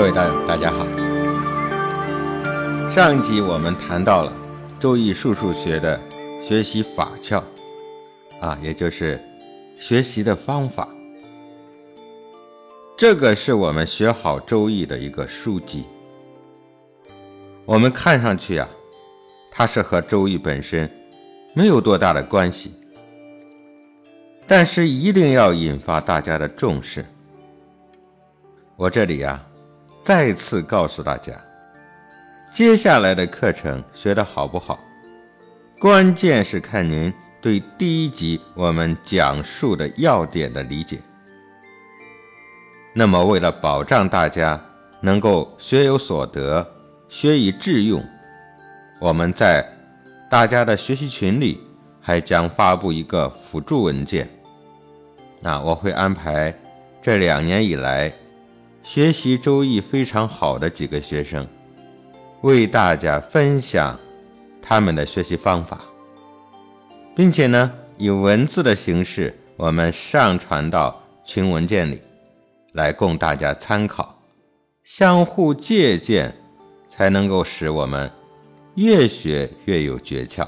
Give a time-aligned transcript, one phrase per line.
[0.00, 0.86] 各位大大家好。
[2.90, 4.32] 上一集我们谈到了
[4.80, 6.00] 《周易》数数学的
[6.42, 7.42] 学习法窍，
[8.40, 9.20] 啊，也就是
[9.76, 10.88] 学习的方法。
[12.96, 15.84] 这个是我们学好《周易》的一个书籍。
[17.66, 18.66] 我们看上去啊，
[19.50, 20.90] 它是和《周易》本身
[21.54, 22.72] 没有多大的关系，
[24.48, 27.04] 但是一定要引发大家的重视。
[28.76, 29.38] 我这里呀。
[30.00, 31.32] 再次告诉大家，
[32.54, 34.80] 接下来的课程学得好不好，
[35.78, 40.98] 关键是看您对第一集我们讲述的要点的理解。
[42.94, 44.58] 那么，为了保障大家
[45.02, 46.66] 能够学有所得、
[47.10, 48.02] 学以致用，
[49.00, 49.62] 我们在
[50.30, 51.60] 大家的学习群里
[52.00, 54.26] 还将发布一个辅助文件。
[55.42, 56.54] 那我会安排
[57.02, 58.10] 这两年以来。
[58.82, 61.46] 学习周易非常好的几个学生，
[62.42, 63.98] 为大家分享
[64.60, 65.80] 他们的学习方法，
[67.14, 72.00] 并且呢，以文字的形式我们上传到群文件里，
[72.72, 74.18] 来供大家参考，
[74.82, 76.34] 相互借鉴，
[76.88, 78.10] 才能够使我们
[78.74, 80.46] 越学越有诀窍。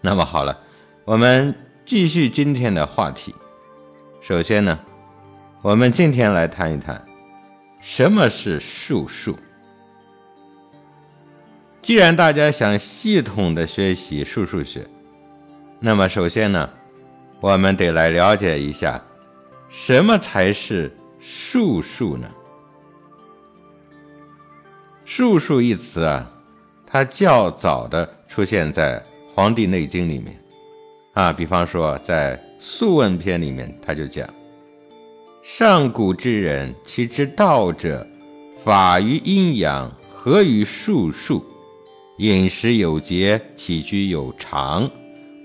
[0.00, 0.58] 那么好了，
[1.04, 1.54] 我们
[1.86, 3.34] 继续今天的话题。
[4.20, 4.78] 首先呢。
[5.62, 7.00] 我们今天来谈一谈，
[7.80, 9.38] 什么是数数。
[11.80, 14.84] 既然大家想系统的学习数数学，
[15.78, 16.68] 那么首先呢，
[17.40, 19.00] 我们得来了解一下，
[19.68, 22.28] 什么才是数数呢？
[25.04, 26.28] 数数一词啊，
[26.84, 28.98] 它较早的出现在
[29.32, 30.36] 《黄帝内经》里面，
[31.12, 34.28] 啊，比方说在《素问篇》里面，他就讲。
[35.42, 38.06] 上古之人，其之道者，
[38.62, 41.44] 法于阴阳，合于术数，
[42.18, 44.88] 饮食有节，起居有常，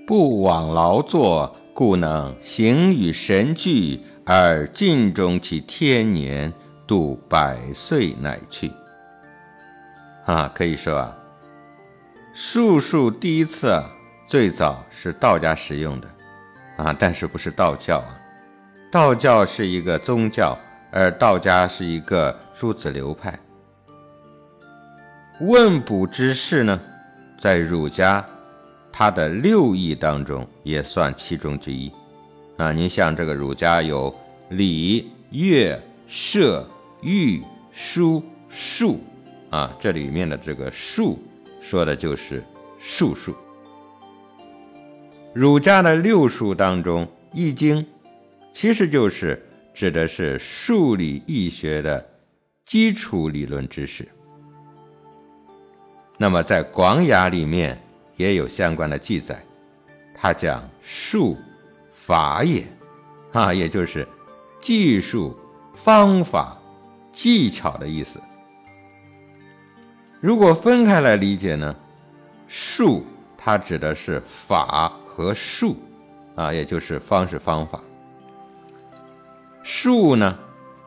[0.06, 6.53] 不枉劳作，故能形与神俱，而尽终其天年，
[6.86, 8.72] 度百岁乃去。
[10.28, 11.12] 啊，可以说啊，
[12.36, 13.84] 术数第一次啊
[14.28, 16.07] 最早是道家使用的，
[16.78, 18.13] 啊，但是不是道教啊？
[18.90, 20.58] 道教是一个宗教，
[20.92, 23.38] 而道家是一个诸子流派。
[25.42, 26.80] 问卜之事呢，
[27.38, 28.25] 在儒家，
[28.90, 31.92] 它的六艺当中也算其中之一。
[32.56, 34.14] 啊，你像这个儒家有
[34.50, 35.78] 礼、乐、
[36.08, 36.66] 射、
[37.02, 37.44] 御、
[37.74, 39.02] 书、数，
[39.50, 41.19] 啊，这里面的这个数，
[41.62, 42.42] 说的就是
[42.80, 43.36] 术数。
[45.34, 47.84] 儒家的六术当中，《易经》。
[48.59, 49.40] 其实就是
[49.72, 52.03] 指的是数理易学的
[52.66, 54.07] 基础理论知识。
[56.18, 57.79] 那么在《广雅》里面
[58.16, 59.40] 也有相关的记载，
[60.12, 61.38] 它讲术
[61.91, 62.66] 法也，
[63.31, 64.07] 啊，也就是
[64.59, 65.39] 技术、
[65.75, 66.57] 方法、
[67.12, 68.19] 技巧的意思。
[70.19, 71.75] 如果分开来理解呢，
[72.47, 73.06] 术
[73.38, 75.78] 它指的是法和术，
[76.34, 77.79] 啊，也就是方式方法。
[79.70, 80.34] 术呢，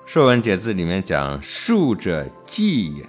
[0.11, 3.05] 《说文解字》里面讲“术者技也”，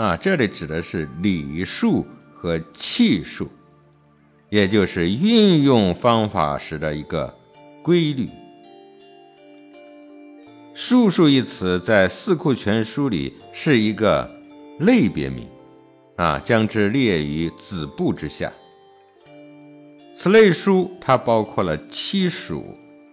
[0.00, 3.50] 啊，这里指的是礼数和气数，
[4.50, 7.36] 也就是运用方法时的一个
[7.82, 8.28] 规律。
[10.76, 14.30] 术数一词在《四库全书》里是一个
[14.78, 15.44] 类别名，
[16.14, 18.52] 啊，将之列于子部之下。
[20.16, 22.64] 此类书它包括了七属。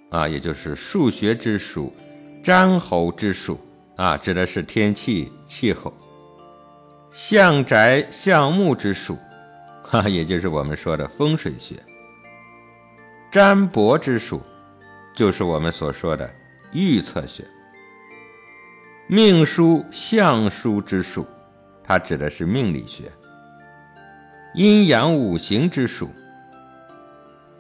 [0.10, 1.94] 啊，也就是数学之属，
[2.42, 3.60] 占候之属
[3.98, 5.92] 啊，指的是天气气候；
[7.12, 9.18] 象宅象木之属，
[9.84, 11.76] 哈，也就是我们说的风水学；
[13.30, 14.42] 占卜之属，
[15.14, 16.34] 就是我们所说的
[16.72, 17.44] 预测学；
[19.08, 21.28] 命书相书之属，
[21.84, 23.12] 它指的是命理学；
[24.56, 26.10] 阴阳五行之属，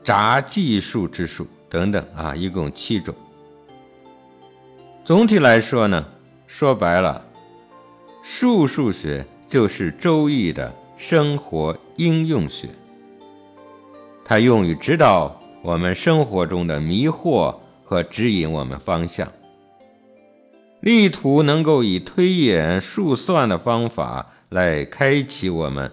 [0.01, 1.45] 杂技术之属。
[1.69, 3.13] 等等啊，一共七种。
[5.03, 6.05] 总体来说呢，
[6.47, 7.23] 说白了，
[8.23, 12.67] 数数学就是《周易》的生活应用学，
[14.25, 17.55] 它用于指导我们生活中的迷惑
[17.85, 19.31] 和指引我们方向，
[20.81, 25.89] 力图能够以推演数算的方法来开启我们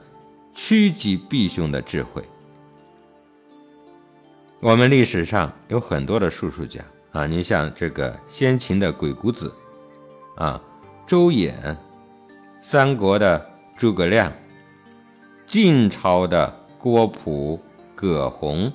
[0.54, 2.22] 趋吉避凶的智慧。
[4.64, 6.80] 我们历史上有很多的术数家
[7.12, 9.54] 啊，你像这个先秦的鬼谷子，
[10.36, 10.58] 啊，
[11.06, 11.52] 周衍，
[12.62, 13.46] 三国的
[13.76, 14.32] 诸葛亮，
[15.46, 17.60] 晋朝的郭璞、
[17.94, 18.72] 葛洪，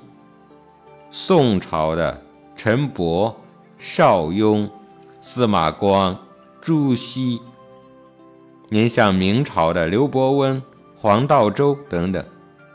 [1.10, 2.22] 宋朝的
[2.56, 3.36] 陈伯、
[3.80, 4.70] 邵雍、
[5.22, 6.16] 司马光、
[6.62, 7.42] 朱熹。
[8.68, 10.62] 您像明朝的刘伯温、
[10.96, 12.24] 黄道周等等，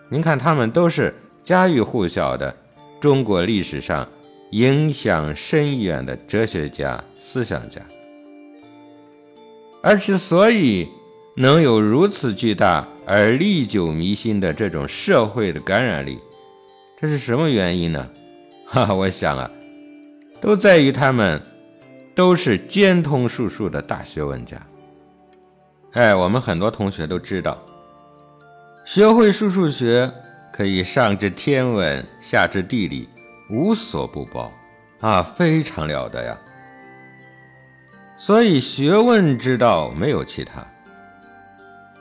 [0.08, 1.14] 您看他们都是
[1.44, 2.52] 家喻户晓的
[3.04, 4.08] 中国历史上
[4.52, 7.78] 影响深远的哲学家、思想家。
[9.82, 10.88] 而之所以
[11.36, 16.18] 能有如此巨大而历久弥新的这种社会的感染力，
[16.98, 18.08] 这是什么原因呢？
[18.64, 19.50] 哈，我想啊，
[20.40, 21.38] 都在于他们
[22.14, 24.56] 都是兼通术数的大学问家。
[25.92, 27.62] 哎，我们很多同学都知道，
[28.86, 30.10] 学会数数学
[30.56, 33.08] 可以上知天文，下知地理，
[33.50, 34.52] 无所不包
[35.00, 36.38] 啊，非常了得呀。
[38.16, 40.64] 所以学问之道没有其他，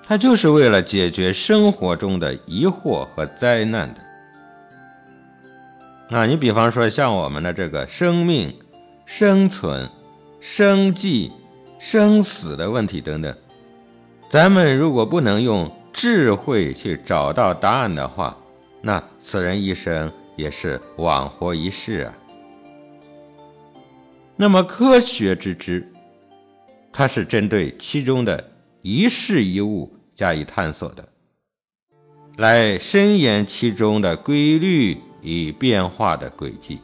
[0.06, 4.00] 它就是为了解决生活中的疑惑和灾难的。
[6.16, 8.56] 啊，你比方说像我们的这个生命、
[9.04, 9.90] 生存、
[10.40, 11.32] 生计、
[11.80, 13.36] 生死的问题等等。
[14.30, 18.38] 咱们如果不能用智慧去找到答案的话，
[18.86, 22.14] 那此人一生也是枉活一世啊。
[24.36, 25.90] 那么科学之知，
[26.92, 28.52] 它是针对其中的
[28.82, 31.08] 一事一物加以探索的，
[32.36, 36.80] 来深研其中的规律与变化的轨迹。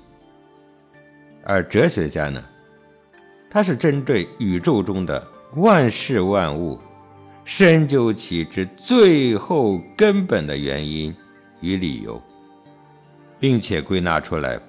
[1.44, 2.42] 而哲学家呢，
[3.50, 6.80] 他是针对宇宙中的万事万物。
[7.44, 11.14] 深究其之最后根本的原因
[11.62, 12.22] 与理由，
[13.40, 14.60] 并且归纳出来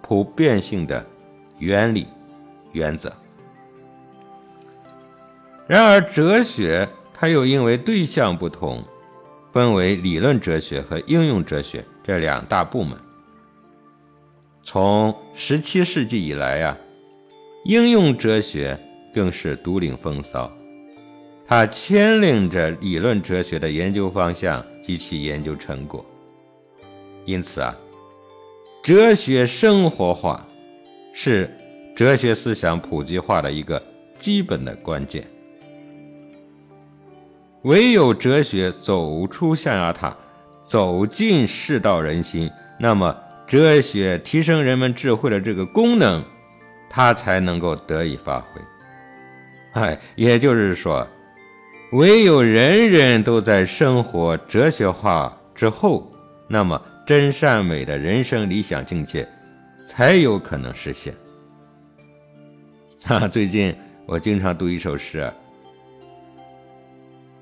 [0.00, 1.04] 普遍性的
[1.58, 2.06] 原理
[2.72, 3.12] 原则。
[5.66, 8.84] 然而，哲学它又因为对象不同，
[9.52, 12.96] 分为理论哲学和应用哲学这两大部门。
[14.62, 16.76] 从十七世纪以来呀，
[17.64, 18.78] 应用哲学
[19.14, 20.50] 更是独领风骚。
[21.48, 26.04] 它牵领着理论哲学的研究方向及其研究成果，
[27.26, 27.76] 因此啊，
[28.82, 30.46] 哲学生活化
[31.12, 31.50] 是
[31.94, 33.82] 哲学思想普及化的一个
[34.18, 35.26] 基本的关键。
[37.62, 40.16] 唯有哲学走出象牙塔，
[40.64, 43.14] 走进世道人心，那么
[43.46, 46.22] 哲学提升人们智慧的这个功能，
[46.88, 48.60] 它才能够得以发挥。
[49.72, 51.06] 哎，也就是说。
[51.92, 56.10] 唯有人人都在生活哲学化之后，
[56.48, 59.26] 那么真善美的人生理想境界
[59.86, 61.14] 才有可能实现。
[63.04, 63.72] 哈，最近
[64.04, 65.32] 我经常读一首诗，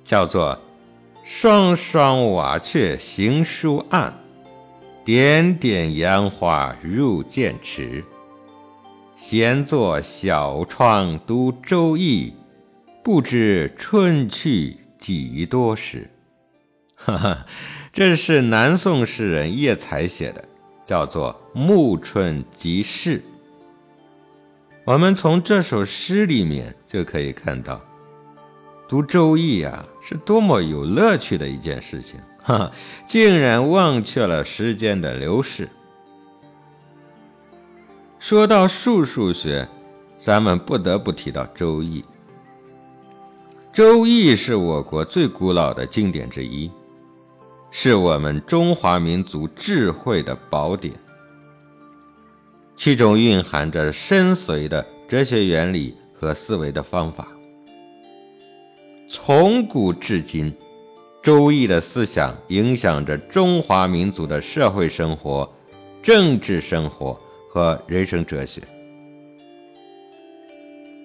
[0.05, 0.57] 叫做
[1.25, 4.13] “双双瓦雀行书案，
[5.03, 8.05] 点点杨花入剑池。
[9.17, 12.31] 闲坐小窗读《周易》。”
[13.03, 16.09] 不知春去几多时，
[16.95, 17.47] 哈哈，
[17.95, 20.45] 这是南宋诗人叶才写的，
[20.85, 23.19] 叫做《暮春即事》。
[24.85, 27.81] 我们从这首诗里面就可以看到，
[28.89, 32.73] 读《周易》啊，是多么有乐趣的一件事情，哈哈，
[33.07, 35.69] 竟然忘却了时间的流逝。
[38.19, 39.69] 说到数数学，
[40.19, 42.01] 咱们不得不提到《周易》。
[43.73, 46.69] 《周易》是我国最古老的经典之一，
[47.77, 50.95] 是我们中华民族智慧的宝典，
[52.77, 57.27] 其中蕴含着深邃的哲学原理和思维的方法。
[59.11, 60.53] 从古至今，
[61.21, 65.53] 《周易》的思想影响着中华民族的社会生活、
[66.01, 68.61] 政治生活和人生哲学。《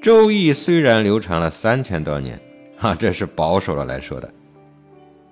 [0.03, 2.39] 周易》虽然流传了三千多年。
[2.77, 4.33] 哈，这是保守的来说的，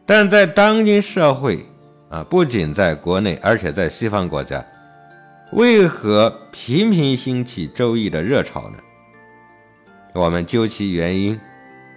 [0.08, 1.66] 但在当今社会
[2.10, 4.66] 啊，不仅在国内，而且在西方国家，
[5.52, 8.78] 为何频频兴起《周易》的热潮呢？
[10.14, 11.38] 我们究其原因，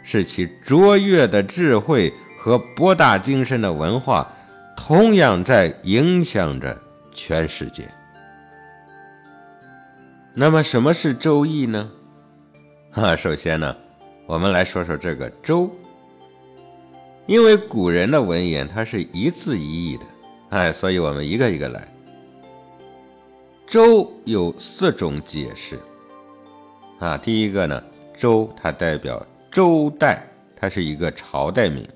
[0.03, 4.27] 是其卓越的智慧和博大精深的文化，
[4.77, 6.77] 同样在影响着
[7.15, 7.85] 全世界。
[10.35, 11.89] 那么，什么是《周易》呢？
[12.91, 13.77] 哈，首先呢。
[14.27, 15.69] 我们来说说这个“周”，
[17.31, 20.03] 因为古人的文言它是一字一义的，
[20.49, 21.89] 哎，所以我们一个一个来。
[23.69, 25.79] “周”有四种解释，
[26.99, 27.81] 啊，第一个呢
[28.19, 31.89] ，“周”它代表周代，它是一个朝代名。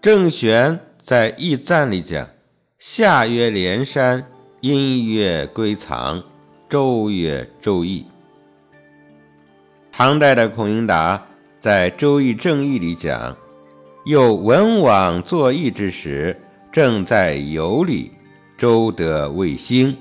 [0.00, 2.24] 郑玄在《易赞》里讲
[2.78, 4.24] ：“夏曰连山，
[4.60, 6.22] 殷曰归藏，
[6.68, 8.06] 周曰周易。”
[9.90, 11.20] 唐代的孔颖达
[11.64, 13.34] 在《周易正义》里讲
[14.04, 16.38] ：“有文王作易之时，
[16.70, 18.12] 正在有礼，
[18.58, 19.96] 周得未兴，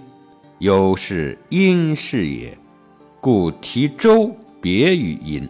[0.59, 2.57] 有是殷氏也，
[3.21, 4.29] 故提周
[4.59, 5.47] 别于殷。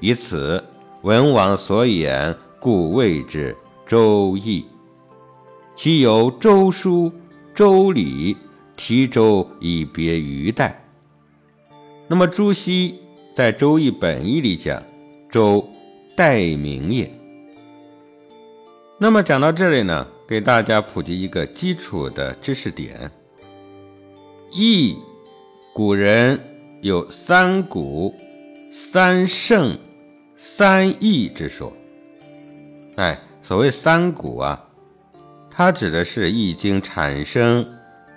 [0.00, 0.62] 以此
[1.00, 4.66] 文王所言，故谓之周易。
[5.74, 7.10] 其有周书、
[7.54, 8.36] 周礼，
[8.76, 10.84] 提周以别于代。
[12.06, 12.96] 那么朱熹。
[13.34, 14.82] 在《周易本义》里讲，
[15.32, 15.66] 周
[16.14, 17.10] 代名也。
[18.98, 23.10] 那么讲到这里呢，给大家普及一个基础的知识点：
[24.52, 24.94] 易，
[25.72, 26.38] 古人
[26.82, 28.14] 有三古、
[28.74, 29.74] 三圣、
[30.36, 31.72] 三易之说。
[32.96, 34.62] 哎，所谓三古啊，
[35.50, 37.66] 它指的是易经产生、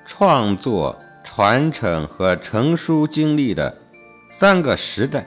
[0.06, 3.74] 创作、传承和成书经历的。
[4.30, 5.26] 三个时代，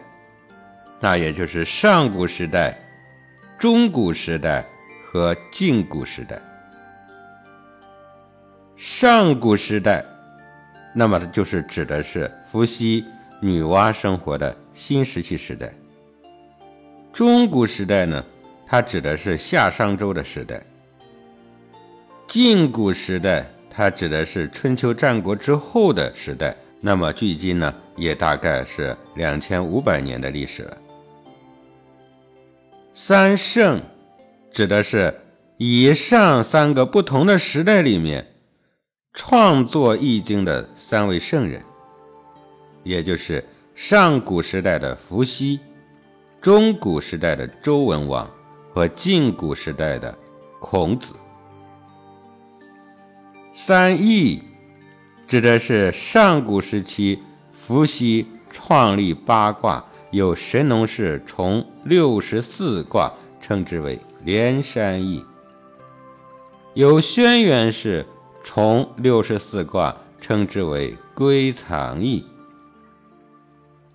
[1.01, 2.77] 那也就是上古时代、
[3.59, 4.65] 中古时代
[5.05, 6.41] 和近古时代。
[8.77, 10.05] 上古时代，
[10.95, 13.05] 那么它就是指的是伏羲、
[13.41, 15.73] 女娲生活的新石器时代。
[17.13, 18.25] 中古时代呢，
[18.67, 20.61] 它指的是夏商周的时代。
[22.27, 26.55] 近古时代，它指的是春秋战国之后的时代。
[26.81, 30.79] 那么距今呢，也大概是两千五百年的历史了。
[33.01, 33.81] 三圣
[34.53, 35.15] 指的是
[35.57, 38.27] 以上三个不同的时代里面
[39.15, 41.63] 创作易经的三位圣人，
[42.83, 45.61] 也就是上古时代的伏羲、
[46.41, 48.29] 中古时代的周文王
[48.75, 50.13] 和近古时代的
[50.61, 51.15] 孔子。
[53.55, 54.43] 三易。
[55.29, 65.23] 指的是上古时期，伏羲创立八卦，有神农氏从六十四卦，称之为连山易；
[66.75, 68.07] 有轩辕氏
[68.43, 72.25] 从六十四卦，称之为归藏易。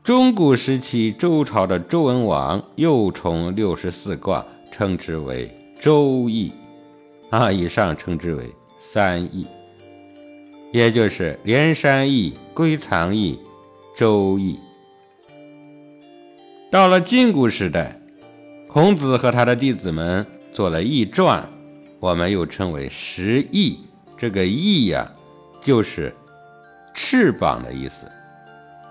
[0.04, 5.50] 中古时期，周朝的周文王又从六十四卦，称之为
[5.82, 6.52] 周易。
[7.32, 9.48] 啊，以上称之为三易。
[10.72, 13.40] 也就是连山易、归藏易、
[13.96, 14.60] 周易。
[16.74, 17.96] 到了晋古时代，
[18.68, 20.26] 孔子和他的弟子们
[20.56, 21.48] 做了易传，
[22.00, 23.80] 我们又称为十翼。
[24.18, 25.08] 这个翼呀，
[25.62, 26.12] 就是
[26.96, 28.12] 翅膀的意思，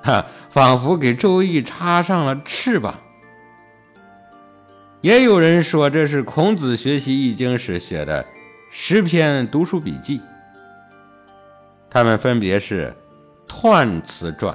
[0.01, 2.97] 哈，仿佛给周易插上了翅膀。
[5.01, 8.25] 也有人说，这是孔子学习易经时写的
[8.71, 10.21] 十篇读书笔记。
[11.91, 12.95] 它们分别是
[13.53, 14.55] 《彖辞传》，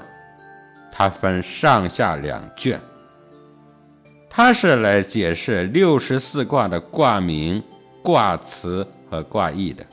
[0.94, 2.80] 它分上下两卷，
[4.38, 7.64] 它是来解释六十四卦的卦名、
[8.04, 9.84] 卦辞和卦意的。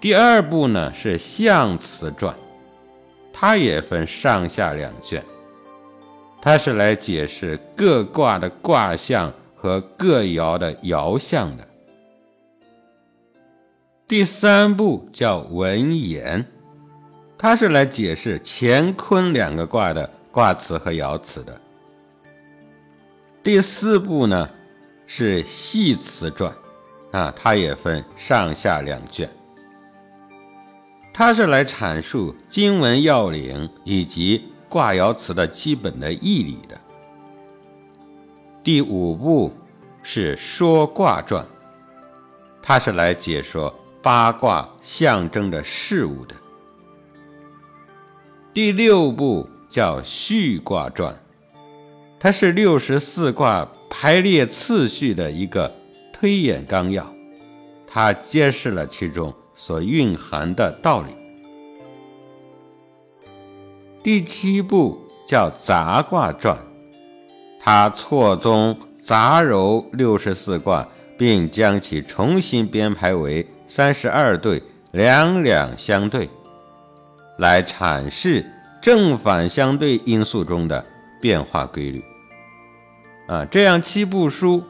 [0.00, 2.34] 第二部呢是《象辞传》，
[3.32, 5.24] 它也分上下两卷，
[6.40, 11.64] 它是来解释各卦的卦象和各爻的爻象的。
[14.08, 16.44] 第三步叫文言，
[17.38, 21.56] 它是来解释乾坤两个卦的卦辞和爻辞的。
[23.42, 24.48] 第四步呢
[25.06, 26.54] 是系辞传，
[27.10, 29.28] 啊，它也分上下两卷，
[31.12, 36.80] 它是来阐述经文要领以及卦爻辞的基本的义理的。
[38.62, 39.52] 第五步
[40.02, 41.44] 是说卦传，
[42.62, 43.74] 它是来解说。
[44.04, 46.34] 八卦象征着事物的
[48.52, 51.14] 第六部叫《序卦传》，
[52.22, 55.74] 它是六十四卦排列次序的一个
[56.12, 57.04] 推演纲要，
[57.84, 61.10] 它揭示了其中所蕴含的道理。
[64.04, 66.56] 第七部叫《杂卦传》，
[67.58, 70.88] 它错综杂糅六十四卦，
[71.18, 73.44] 并将其重新编排为。
[73.66, 74.62] 三十二对，
[74.92, 76.30] 两两相对，
[77.38, 78.46] 来阐释
[78.80, 80.86] 正反相对因素中的
[81.20, 82.00] 变化规律。
[83.26, 84.62] 啊，这样七部书，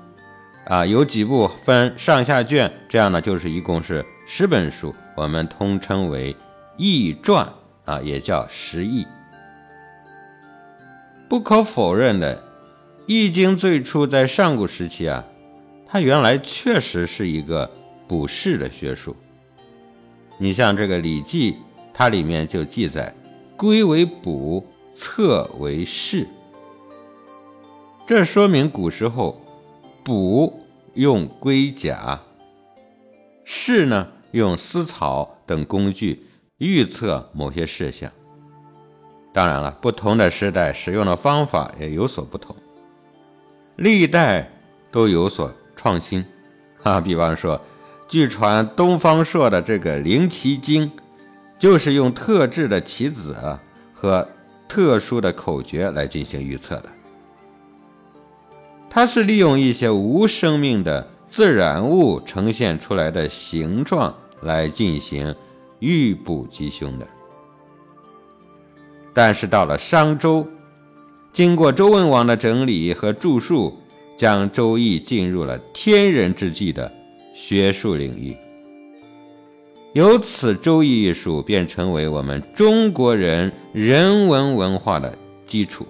[0.66, 6.36] 啊，有几部分上下卷，这样呢，就是一共是十本书，我们通称为
[6.76, 7.50] 易传，
[7.84, 9.06] 啊，也叫十易。
[11.28, 12.36] 不可否认的，
[13.06, 15.24] 《易经》最初在上古时期啊，
[15.88, 17.68] 它原来确实是一个
[18.06, 19.16] 卜筮的学术。
[20.38, 21.52] 你像这个《礼记》，
[21.94, 23.14] 它里面就记载
[23.56, 26.26] ：“龟为卜，测为筮。”
[28.04, 29.40] 这说明古时候
[30.04, 30.52] 卜
[30.94, 32.20] 用龟甲，
[33.44, 36.26] 筮呢用丝草等工具
[36.58, 38.10] 预测某些事项。
[39.32, 42.54] 当然了，不同的时代使用的方法也有所不同，
[43.76, 44.50] 历代
[44.90, 46.22] 都有所创新
[46.82, 47.00] 啊。
[47.00, 47.58] 比方说，
[48.08, 50.86] 据传东方朔的这个《灵奇经》，
[51.58, 53.58] 就是用特制的棋子
[53.94, 54.28] 和
[54.68, 56.90] 特殊的口诀来进行预测的。
[58.94, 65.34] 它是利用一些无生命的自然物呈现出来的形状来进行
[65.78, 67.08] 预卜吉凶的。
[69.14, 70.46] 但是到了商周，
[71.32, 73.78] 经过周文王的整理和著述，
[74.14, 76.92] 将《周易》进入了天人之际的
[77.34, 78.36] 学术领域。
[79.94, 85.86] 由此，《周易》一书便成为我们中国人人文文化的基础。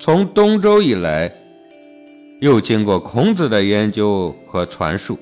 [0.00, 1.30] 从东周以来，
[2.40, 5.18] 又经过孔子的研究和传述，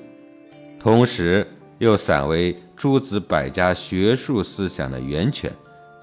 [0.79, 1.45] 同时
[1.79, 5.51] 又散为诸子百家学术思想的源泉。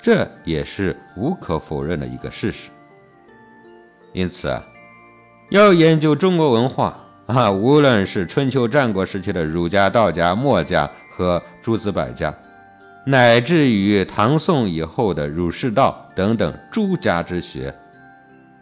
[0.03, 2.69] 这也是无可否认的一个事实。
[4.13, 4.63] 因此啊，
[5.51, 12.35] 要研究中国文化啊，无论是春秋战国时期的儒家、道家、墨家和诸子百家，
[13.07, 17.75] 乃至于唐宋以后的儒释道等等诸家之学，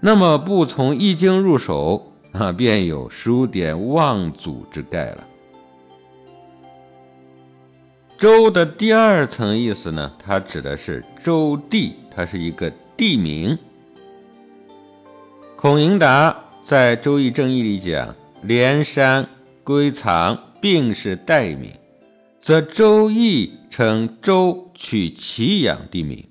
[0.04, 5.24] 那么不从易经入手啊，便有数典忘祖之概了。
[8.18, 13.56] 周的第二层意思呢，它指的是周地，它是一个地名。
[15.54, 18.12] 孔颖达在《周易正义》里讲
[18.42, 19.28] ：“连山、
[19.62, 21.70] 归藏并是代名，
[22.40, 26.26] 则周易称周取其养地名。”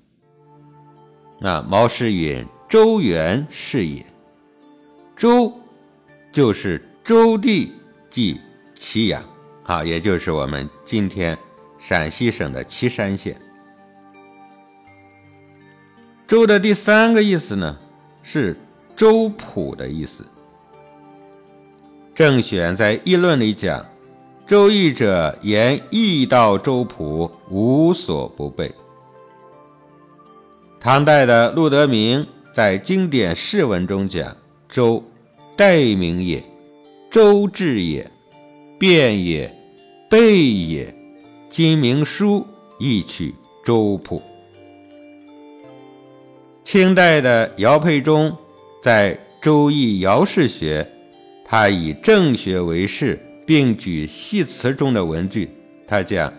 [1.40, 4.02] 那毛诗云：“周原是也，
[5.14, 5.52] 周
[6.32, 7.70] 就是周地，
[8.08, 8.40] 即
[8.74, 9.22] 祁阳。”
[9.64, 11.36] 啊，也就是我们今天。
[11.78, 13.36] 陕西省的岐山县，
[16.26, 17.76] 周的第三个意思呢，
[18.22, 18.56] 是
[18.96, 20.24] 周朴的意思。
[22.14, 23.84] 郑选在议论里讲
[24.46, 28.72] ：“周易者，言易道周朴，无所不备。”
[30.80, 34.36] 唐代的陆德明在经典释文中讲
[34.68, 35.02] ：“周，
[35.56, 36.44] 代名也，
[37.10, 38.10] 周至也，
[38.78, 39.50] 变也，
[40.10, 40.94] 备也。”
[41.48, 42.46] 今明书
[42.78, 43.34] 亦取
[43.64, 44.22] 周朴。
[46.64, 48.34] 清代的姚佩中
[48.82, 50.82] 在《周易姚氏学》，
[51.44, 55.50] 他以正学为事，并举系辞中的文句。
[55.86, 56.32] 他讲：“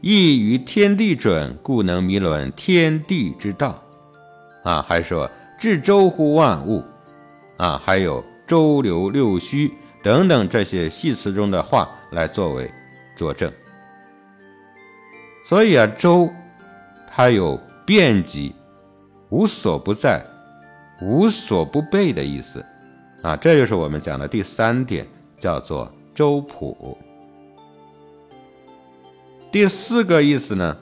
[0.00, 3.82] 易于天地准，故能迷论天地之道。”
[4.64, 5.30] 啊，还说
[5.64, 6.84] “至周乎万物”，
[7.56, 9.72] 啊，还有“周流六虚”
[10.04, 12.70] 等等这些系词中的话来作为
[13.16, 13.50] 佐证。
[15.46, 16.28] 所以啊，周，
[17.10, 18.54] 它有遍及、
[19.30, 20.22] 无所不在、
[21.00, 22.62] 无所不备的意思，
[23.22, 25.06] 啊，这就是我们讲的第三点，
[25.38, 26.98] 叫做周朴。
[29.50, 30.76] 第四个意思呢，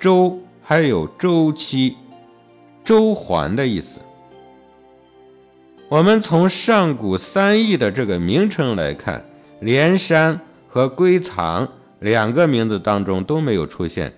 [0.00, 1.94] 周还有周期、
[2.82, 4.00] 周环的意思。
[5.92, 9.22] 我们从上古三易的这个名称来看，
[9.60, 11.68] 连山和归藏。
[12.00, 14.10] 两个名字当中都没有出现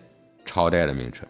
[0.45, 1.27] 朝代的名称，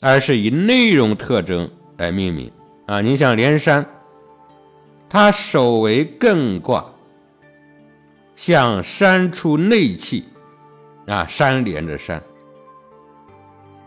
[0.00, 2.50] 而是以内容特征来命名
[2.86, 3.00] 啊！
[3.00, 3.86] 你像连山，
[5.08, 6.84] 它首为艮卦，
[8.34, 10.24] 向山出内气
[11.06, 12.20] 啊，山连着山。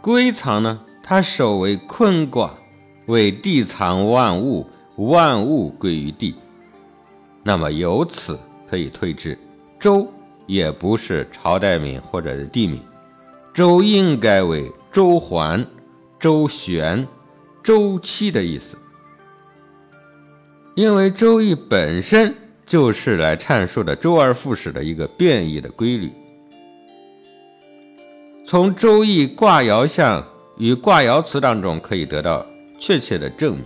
[0.01, 2.57] 归藏呢，它首为坤卦，
[3.07, 4.65] 为地藏万物，
[4.97, 6.35] 万物归于地。
[7.43, 8.37] 那么由此
[8.69, 9.37] 可以推知
[9.79, 10.07] 周。
[10.49, 12.79] 也不是朝代名或者是地名，
[13.53, 15.67] 周应该为周环、
[16.17, 17.05] 周旋、
[17.61, 18.77] 周期的意思，
[20.73, 22.33] 因为周易本身
[22.65, 26.09] 就是来阐述的周而复始的一个变异的规律。
[28.45, 30.25] 从周易卦爻象
[30.57, 32.45] 与卦爻辞当中可以得到
[32.79, 33.65] 确切的证明。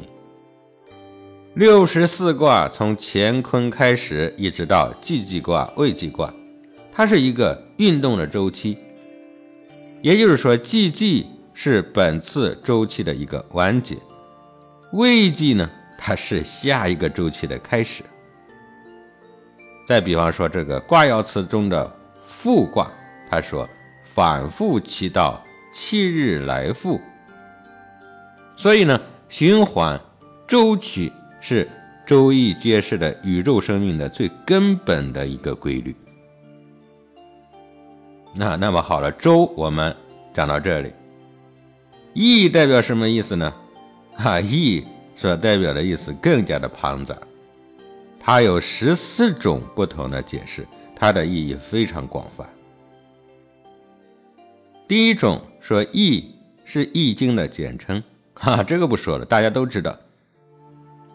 [1.54, 6.34] 六十四卦从乾坤开始，一直到既济卦、未济卦。
[6.94, 8.78] 它是一个运动的周期，
[10.02, 13.98] 也就是说，季季是本次周期的一个完结，
[14.94, 18.02] 未济呢，它是下一个周期的开始。
[19.86, 21.92] 再比方说这个卦爻辞中的
[22.26, 22.90] 复卦，
[23.30, 23.68] 他说
[24.14, 26.98] 反复其道，七日来复。
[28.56, 30.00] 所以呢，循环
[30.48, 31.12] 周期
[31.42, 31.68] 是
[32.06, 35.94] 周易揭示的宇宙生命的最根本的一个规律。
[38.34, 39.94] 那那么好了，周我们
[40.34, 40.94] 讲到这里，
[42.14, 43.54] 易代表什么意思呢？
[44.16, 47.18] 啊，易所代表的意思更加的庞杂。
[48.20, 52.48] 它有十四种不同的解释，它的意义非常广泛。
[54.88, 58.02] 第一种说“易”是《易经》的简称，
[58.36, 59.92] 哈，这个不说了，大家都知道，《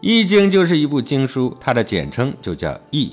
[0.00, 3.08] 易经》就是一部经书，它的简称就叫《易》。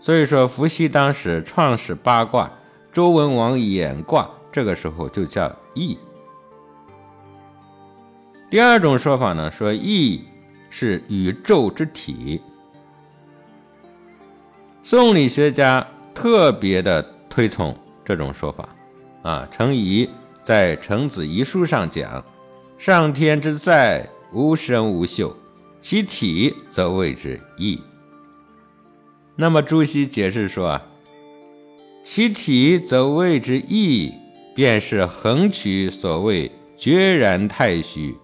[0.00, 2.50] 所以说，伏羲当时创始八卦，
[2.90, 5.94] 周文王演卦，这个时候就叫《易》。
[8.50, 10.24] 第二种说法呢，说“易”
[10.68, 12.40] 是宇宙之体。
[14.82, 17.00] 宋理学家特别的
[17.30, 17.74] 推崇
[18.04, 18.68] 这种说法，
[19.22, 20.10] 啊，程颐
[20.42, 22.22] 在《程子遗书》上讲
[22.76, 25.34] ：“上天之在，无声无秀，
[25.82, 27.78] 其体则谓之意。”
[29.36, 30.80] 那么朱熹解释说：“，
[32.02, 34.12] 其体则谓之意，
[34.54, 38.14] 便是横渠所谓决然太虚，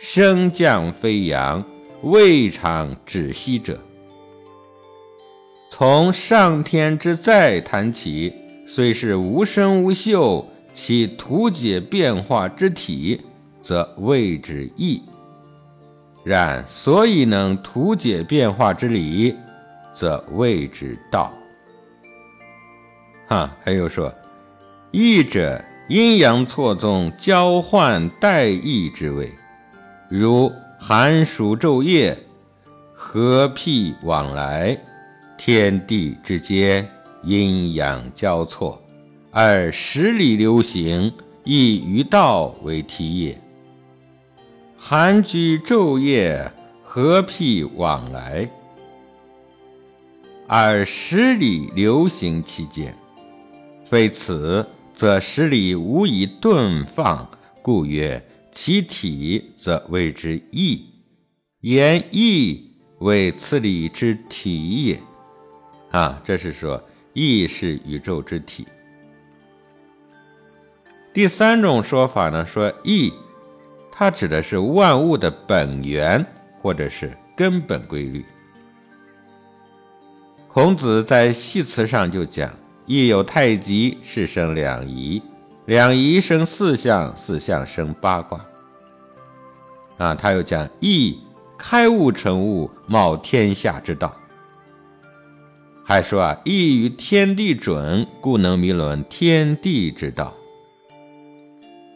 [0.00, 1.64] 升降飞扬，
[2.02, 3.78] 未尝止息者。”
[5.70, 8.32] 从上天之在谈起，
[8.66, 13.20] 虽是无声无秀，其图解变化之体，
[13.60, 15.02] 则谓之意。
[16.24, 19.36] 然所以能图解变化之理，
[19.94, 21.32] 则谓之道。
[23.28, 24.12] 哈，还有说，
[24.90, 29.30] 义者阴阳错综，交换代易之谓，
[30.08, 32.18] 如寒暑昼夜，
[32.94, 34.76] 和辟往来。
[35.36, 36.88] 天地之间，
[37.22, 38.80] 阴阳交错，
[39.30, 43.38] 而十里流行，以于道为题也。
[44.86, 46.52] 寒居昼夜，
[46.84, 48.46] 和辟往来，
[50.46, 52.94] 而十里流行其间，
[53.86, 57.26] 非此，则十里无以顿放，
[57.62, 60.84] 故曰其体，则谓之意。
[61.62, 65.00] 言意为此理之体也。
[65.92, 66.78] 啊，这是说
[67.14, 68.66] 意是宇宙之体。
[71.14, 73.10] 第三种说法呢，说意，
[73.96, 76.24] 它指的是万物的本源
[76.60, 78.24] 或者是根本规律。
[80.48, 82.52] 孔子在系辞上就讲：
[82.86, 85.22] 意有太极，是生两仪，
[85.66, 88.44] 两仪生四象，四象生八卦。
[89.96, 91.16] 啊，他又讲易
[91.56, 94.12] 开物成物，冒天下之道。
[95.84, 100.34] 还说啊，意于天地准，故能迷论天地之道。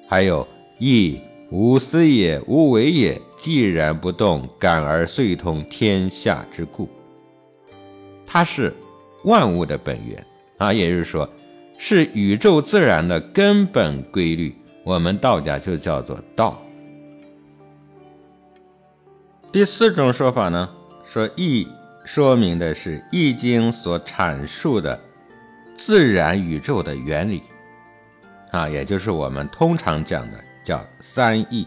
[0.09, 0.47] 还有
[0.79, 1.19] 意
[1.51, 6.89] 无思也，无为也，既然不动，感而遂通天下之故。
[8.27, 8.75] 它是
[9.25, 10.27] 万物的本源
[10.59, 11.29] 啊，也就是说，
[11.79, 14.55] 是宇宙自然的根本规律。
[14.85, 16.61] 我们道家就叫做道。
[19.51, 20.69] 第四种说法呢，
[21.11, 21.67] 说易。
[22.05, 24.99] 说明的是《易经》所阐述的
[25.77, 27.43] 自然宇宙的原理，
[28.51, 31.67] 啊，也就是我们通常讲的叫三易：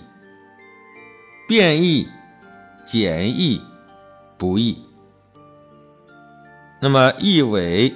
[1.47, 2.07] 变易、
[2.85, 3.59] 简易、
[4.37, 4.77] 不易。
[6.79, 7.91] 那么易为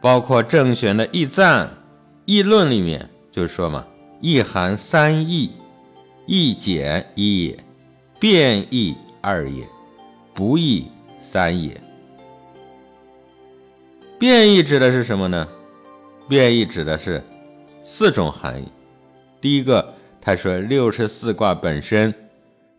[0.00, 1.66] 包括郑玄的《易赞》
[2.24, 3.86] 《易论》里面就说嘛
[4.20, 5.52] ：“易含三易，
[6.26, 7.64] 易简一也，
[8.18, 9.64] 变易二也，
[10.34, 10.90] 不易。”
[11.22, 11.80] 三也，
[14.18, 15.46] 变异指的是什么呢？
[16.28, 17.22] 变异指的是
[17.84, 18.66] 四种含义。
[19.40, 22.14] 第一个，他说六十四卦本身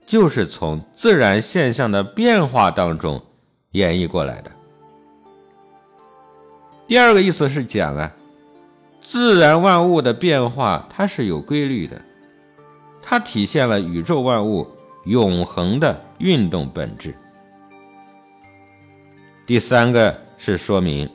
[0.06, 3.22] 就是从自然现象的变化当中
[3.72, 4.52] 演绎过来的。
[6.88, 8.12] 第二个意思是讲啊，
[9.02, 12.02] 自然万物的变化它是有规律的，
[13.02, 14.68] 它体现了宇宙万物
[15.06, 17.16] 永恒的运动本质。
[19.48, 21.10] 第三个是说明，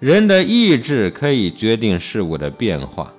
[0.00, 3.12] 人的意志可以决定事物的变化，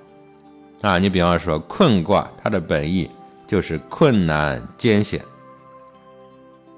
[0.82, 3.10] 啊，你比方说困卦，它的本意
[3.46, 5.20] 就是困难艰险，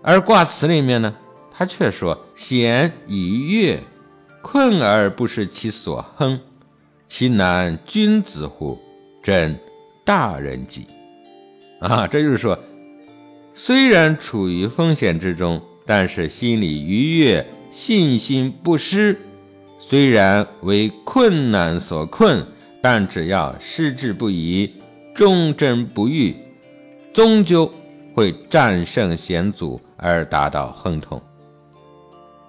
[0.03, 1.15] 而卦辞里面呢，
[1.51, 3.83] 它却说险以悦，
[4.43, 6.39] 困而不失其所亨，
[7.07, 8.79] 其难君子乎？
[9.21, 9.59] 真
[10.05, 10.87] 大人己，
[11.81, 12.59] 啊，这就是说，
[13.53, 19.21] 虽然处于风险之中，但是心里愉悦，信心不失。
[19.81, 22.47] 虽然为困难所困，
[22.81, 24.73] 但只要矢志不移，
[25.15, 26.35] 忠贞不渝，
[27.13, 27.73] 终究
[28.15, 31.21] 会战胜险阻而达到亨通。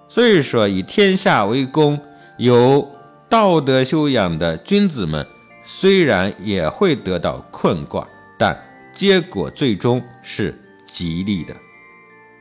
[0.08, 1.98] 所以说，以天下为公，
[2.38, 2.88] 有
[3.28, 5.26] 道德修养的君子们，
[5.66, 8.06] 虽然也会得到困卦，
[8.38, 8.56] 但
[8.94, 11.54] 结果最终是吉利的。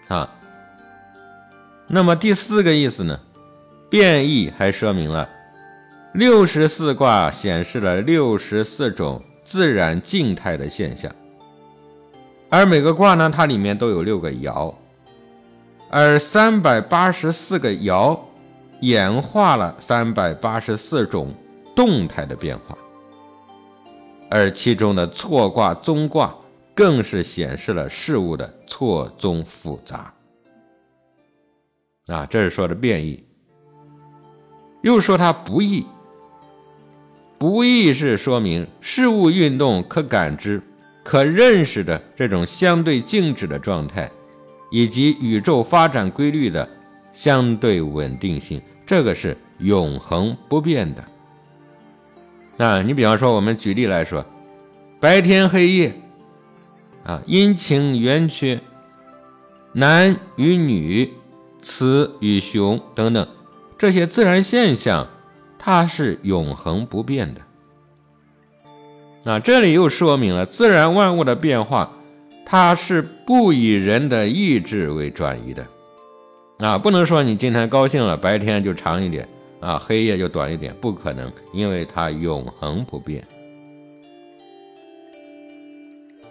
[0.07, 0.29] 啊，
[1.87, 3.19] 那么第四个意思呢？
[3.89, 5.27] 变异还说明了
[6.13, 11.13] 六十四卦显示了六十四种自然静态的现象，
[12.49, 14.73] 而每个卦呢，它里面都有六个爻。
[15.91, 18.19] 而三百八十四个爻
[18.81, 21.33] 演化了三百八十四种
[21.75, 22.77] 动态的变化，
[24.29, 26.35] 而其中的错卦、综卦
[26.75, 30.13] 更是显示了事物的错综复杂。
[32.07, 33.23] 啊，这是说的变异。
[34.81, 35.85] 又说它不易，
[37.39, 40.61] 不易是说明事物运动可感知、
[41.01, 44.07] 可认识的这种相对静止的状态。
[44.71, 46.69] 以及宇宙发展规律的
[47.11, 51.03] 相对稳定性，这个是永恒不变的。
[52.55, 54.23] 那，你比方说，我们举例来说，
[54.99, 55.95] 白天黑夜，
[57.03, 58.61] 啊，阴晴圆缺，
[59.73, 61.11] 男与女，
[61.63, 63.27] 雌与雄等等，
[63.75, 65.07] 这些自然现象，
[65.59, 67.41] 它是永恒不变的。
[69.23, 71.91] 那，这里又说明了自然万物的变化。
[72.51, 75.67] 它是不以人的意志为转移的，
[76.57, 83.23] 啊，不能说你今天高兴了，白天就长一点，啊，黑夜就短一点，不可能，因为它永恒不变。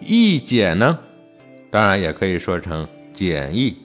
[0.01, 0.99] 易简呢，
[1.71, 3.77] 当然也可以说成简易，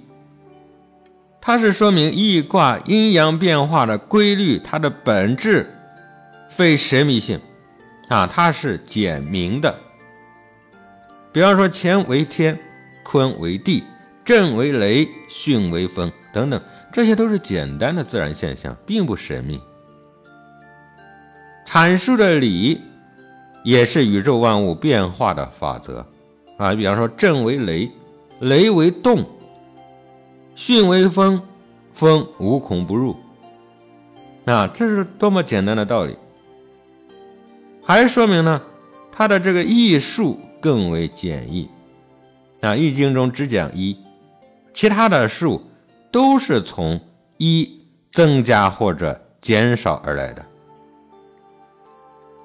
[1.47, 5.67] 它是说明易卦阴阳变化的规律，它的本质
[6.49, 7.39] 非神秘性，
[8.09, 9.79] 啊，它是简明的。
[11.35, 12.59] 比方说，乾为天，
[13.03, 13.85] 坤为地，
[14.25, 16.59] 震为雷，巽为风等等，
[16.91, 19.61] 这些都是简单的自然现象，并不神秘。
[21.69, 22.81] 阐述的理
[23.65, 26.07] 也是宇宙万物变化的法则
[26.57, 26.75] 啊。
[26.75, 27.91] 比方说，震为雷，
[28.41, 29.23] 雷为动，
[30.57, 31.41] 巽为风，
[31.95, 33.17] 风无孔不入
[34.47, 36.17] 啊，这是多么简单的道理。
[37.85, 38.61] 还说明呢，
[39.13, 40.39] 它的这个艺术。
[40.65, 41.69] 更为简易
[42.63, 43.95] 啊，《易经》中只讲一，
[44.73, 45.63] 其他的数
[46.11, 46.99] 都是从
[47.37, 50.47] 一增加或者减少而来的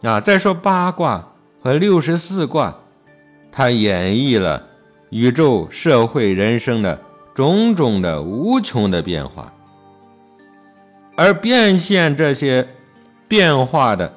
[0.01, 0.19] 啊。
[0.19, 1.25] 再说八卦
[1.61, 2.77] 和六十四卦，
[3.53, 4.67] 它演绎了
[5.11, 7.01] 宇宙、社会、人生的
[7.39, 9.53] 种种的无穷的变化，
[11.15, 12.67] 而变现这些
[13.29, 14.13] 变化的，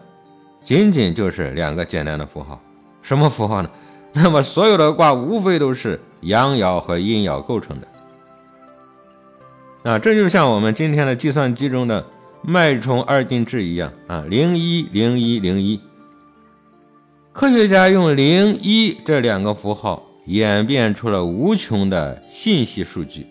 [0.65, 2.61] 仅仅就是两个简单的符号，
[3.01, 3.71] 什么符号呢？
[4.13, 7.87] 那么所有的卦无非都是阳爻和阴爻构成的，
[9.93, 12.05] 啊，这就像我们今天的计算机中的
[12.43, 15.81] 脉冲二进制一样啊，零一零一零一。
[17.33, 23.27] 科学家用零一这两个符号演变出了无穷的信息数据，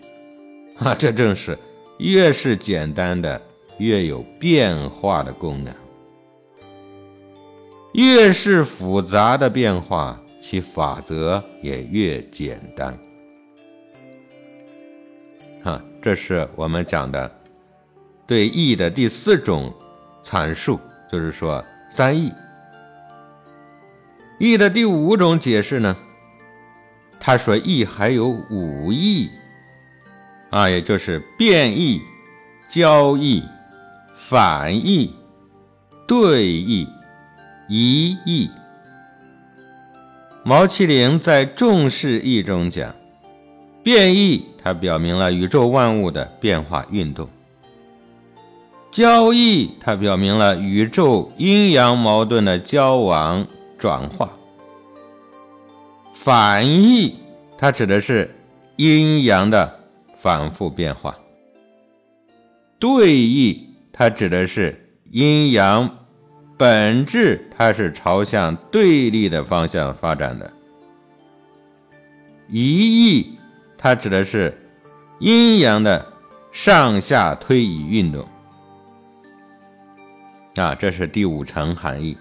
[0.78, 1.58] 啊， 这正是
[1.98, 3.40] 越是简单的
[3.78, 5.74] 越有变化的功能，
[7.92, 10.18] 越是复杂的变化。
[10.44, 12.98] 其法则也越简单，
[15.62, 17.30] 啊，这是我们讲的
[18.26, 19.72] 对义的第四种
[20.24, 22.32] 阐述，就是说三义。
[24.40, 25.96] 义的第五种解释呢，
[27.24, 29.30] 他说义还有五义，
[30.50, 32.02] 啊，也就是变义、
[32.68, 33.40] 交易、
[34.18, 35.14] 反义、
[36.08, 36.88] 对义、
[37.68, 38.50] 疑义。
[40.44, 42.92] 毛麒麟在《重视义》中讲，
[43.84, 47.28] 变异它表明了宇宙万物的变化运动；
[48.90, 53.46] 交易它表明了宇宙阴阳矛盾的交往
[53.78, 54.26] 转化；
[56.24, 57.16] 反义
[57.58, 58.30] 它指的是
[58.76, 59.80] 阴阳的
[60.20, 61.12] 反复变化；
[62.78, 65.98] 对义它指的是阴阳。
[66.56, 70.52] 本质它是朝向对立的方向发展的，
[72.48, 73.36] 一义
[73.76, 74.56] 它指的是
[75.18, 76.06] 阴阳的
[76.52, 78.24] 上下推移运动
[80.54, 82.16] 啊，这是第五层含义。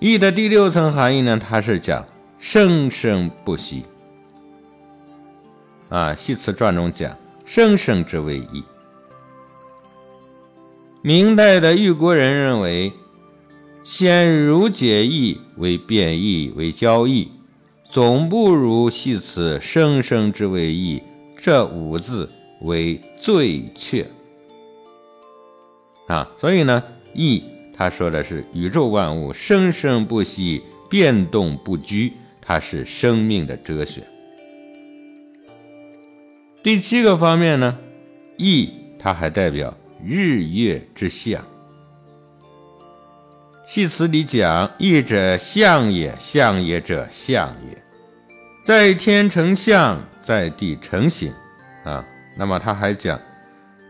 [0.00, 2.04] 义的第六层含义呢，它是讲
[2.40, 3.84] 生生不息
[5.90, 8.64] 啊，《系辞传》中讲：“生生之谓义。”
[11.02, 12.92] 明代的玉国人认为，
[13.84, 17.30] 先儒解义为变义为交易，
[17.88, 21.02] 总不如系辞“生生之谓义”
[21.36, 22.28] 这五字
[22.62, 24.06] 为最确。
[26.08, 26.82] 啊，所以呢，
[27.14, 27.44] 义
[27.76, 32.12] 他说的是宇宙万物生生不息，变动不居，
[32.50, 34.02] 它是生命的哲学。
[36.64, 37.78] 第七个方面呢，
[38.36, 39.72] 意它还代表。
[40.04, 41.40] 日月之象，
[43.68, 47.80] 系辞里讲：“意者象也，象也者象也，
[48.64, 51.32] 在天成象，在地成形。”
[51.86, 52.04] 啊，
[52.36, 53.20] 那么他还讲：“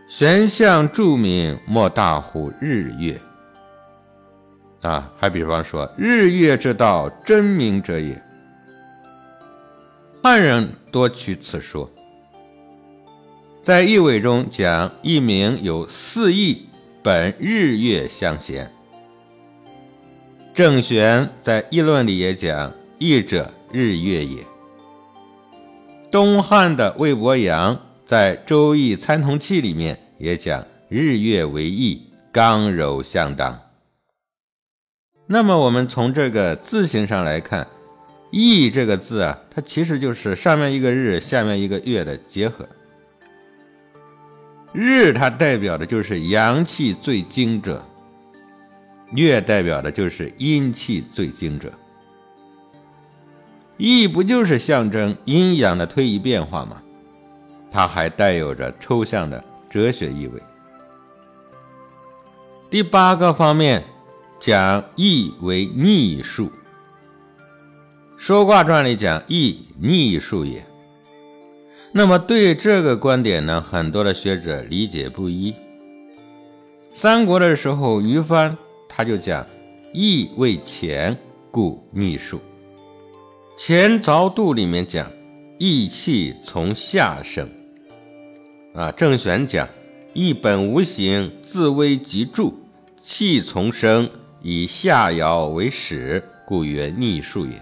[0.06, 3.18] 玄象著名，莫大乎日月。”
[4.82, 8.20] 啊，还比方说：“日月之道，真明者也。”
[10.22, 11.90] 汉人多取此说。
[13.62, 16.66] 在易纬中讲，一名有四翼，
[17.02, 18.70] 本日月相衔。
[20.52, 24.44] 郑玄在议论里也讲，翼者日月也。
[26.10, 33.58] 东汉的魏伯阳在《周易参同契》里面也讲，日月为翼，刚柔相当。
[35.26, 37.66] 那么我们从这个字形上来看
[38.30, 42.68] ，“翼”这个字啊，它其实就是上面一个日，下面一个月的结合。
[44.72, 47.84] 日它代表的就是阳气最精者，
[49.12, 51.72] 月代表的就是阴气最精者。
[53.76, 56.80] 易不就是象征阴阳的推移变化吗？
[57.72, 60.42] 它还带有着抽象的哲学意味。
[62.68, 63.82] 第八个方面
[64.38, 66.46] 讲易为逆数，
[68.22, 70.62] 《说卦传》里讲易逆数也。
[71.90, 75.54] 那么对这个观点呢，很多的学者理解不一。
[76.94, 78.54] 三国的时候，于翻
[78.86, 79.46] 他就讲
[79.94, 81.16] ：“义为乾，
[81.50, 82.36] 故逆数。”
[83.58, 85.10] 《乾凿度》里面讲
[85.58, 87.48] ：“义气从下生。”
[88.76, 89.66] 啊，郑玄讲
[90.12, 92.52] ：“义本无形，自危即助，
[93.02, 94.10] 气从生，
[94.42, 97.52] 以下爻为始，故曰逆数也。”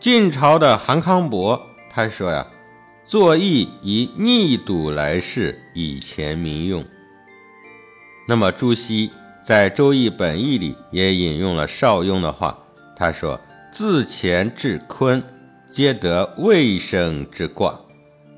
[0.00, 1.60] 晋朝的韩康伯。
[1.92, 2.46] 他说呀
[3.06, 6.82] ：“作义以逆堵来世，以前民用。”
[8.26, 9.10] 那么朱熹
[9.44, 12.56] 在《周易本义》里也引用了邵雍的话，
[12.96, 13.38] 他说
[13.70, 15.22] ：“自乾至坤，
[15.72, 17.78] 皆得未生之卦，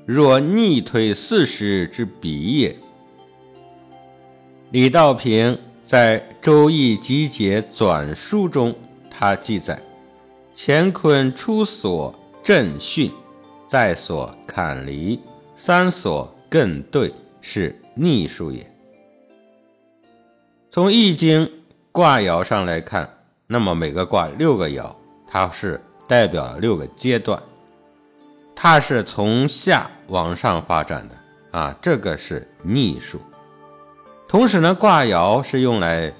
[0.05, 2.75] 若逆推四时之比也。”
[4.71, 8.75] 李道平在《周易集解纂书》中，
[9.09, 9.79] 他记载
[10.55, 12.13] ：“乾坤出所
[12.43, 13.11] 震巽。”
[13.65, 15.19] 在所坎离，
[15.57, 17.11] 三所艮兑，
[17.41, 18.71] 是逆数也。
[20.69, 21.49] 从易经
[21.91, 23.09] 卦爻上来看，
[23.47, 24.93] 那么每个卦六个爻，
[25.25, 27.41] 它是代表六个阶段，
[28.55, 33.19] 它是从下往上发展的啊，这个是逆数。
[34.27, 36.13] 同时呢，卦爻是用来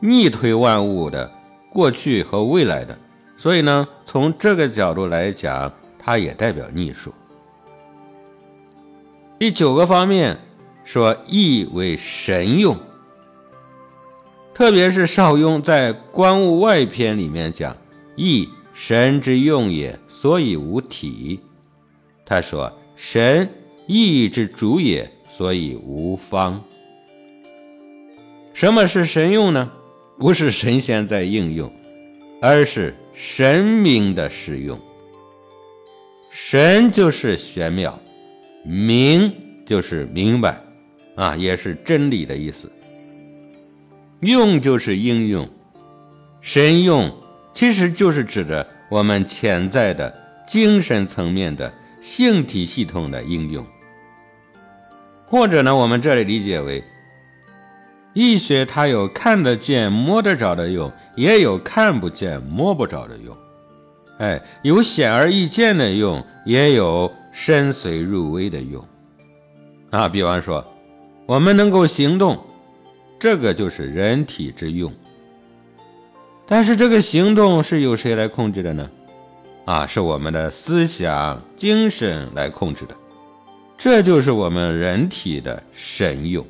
[0.00, 1.30] 逆推万物的
[1.72, 2.98] 过去和未来的，
[3.38, 5.72] 所以呢，从这个角度来讲。
[6.10, 7.12] 它也代表逆数。
[9.38, 10.38] 第九个方面
[10.82, 12.74] 说，义为神用，
[14.54, 17.76] 特别是邵雍在《观物外篇》里面讲，
[18.16, 21.40] 义神之用也，所以无体。
[22.24, 23.46] 他说，神
[23.86, 26.64] 义之主也，所以无方。
[28.54, 29.70] 什么是神用呢？
[30.18, 31.70] 不是神仙在应用，
[32.40, 34.78] 而是神明的使用。
[36.30, 37.98] 神就是玄妙，
[38.64, 39.32] 明
[39.66, 40.60] 就是明白，
[41.16, 42.70] 啊，也是真理的意思。
[44.20, 45.48] 用就是应用，
[46.40, 47.12] 神用
[47.52, 50.16] 其实就是指着我们潜在的
[50.46, 53.66] 精神层面的性体系统的应用，
[55.26, 56.84] 或者呢，我们这里理解为，
[58.14, 63.36] 易学它有看得见摸得着的用，也有看不见摸不着的用。
[64.18, 68.84] 哎，有显而易见的用，也有深邃入微的用，
[69.90, 70.64] 啊，比方说，
[71.26, 72.38] 我们能够行动，
[73.18, 74.92] 这个就是人体之用。
[76.46, 78.88] 但是这个行动是由谁来控制的呢？
[79.66, 82.96] 啊，是我们的思想、精神来控制的，
[83.76, 86.44] 这就是我们人体的神用，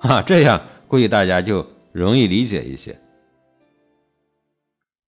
[0.00, 2.96] 啊，这样估计大家就容易理解一些。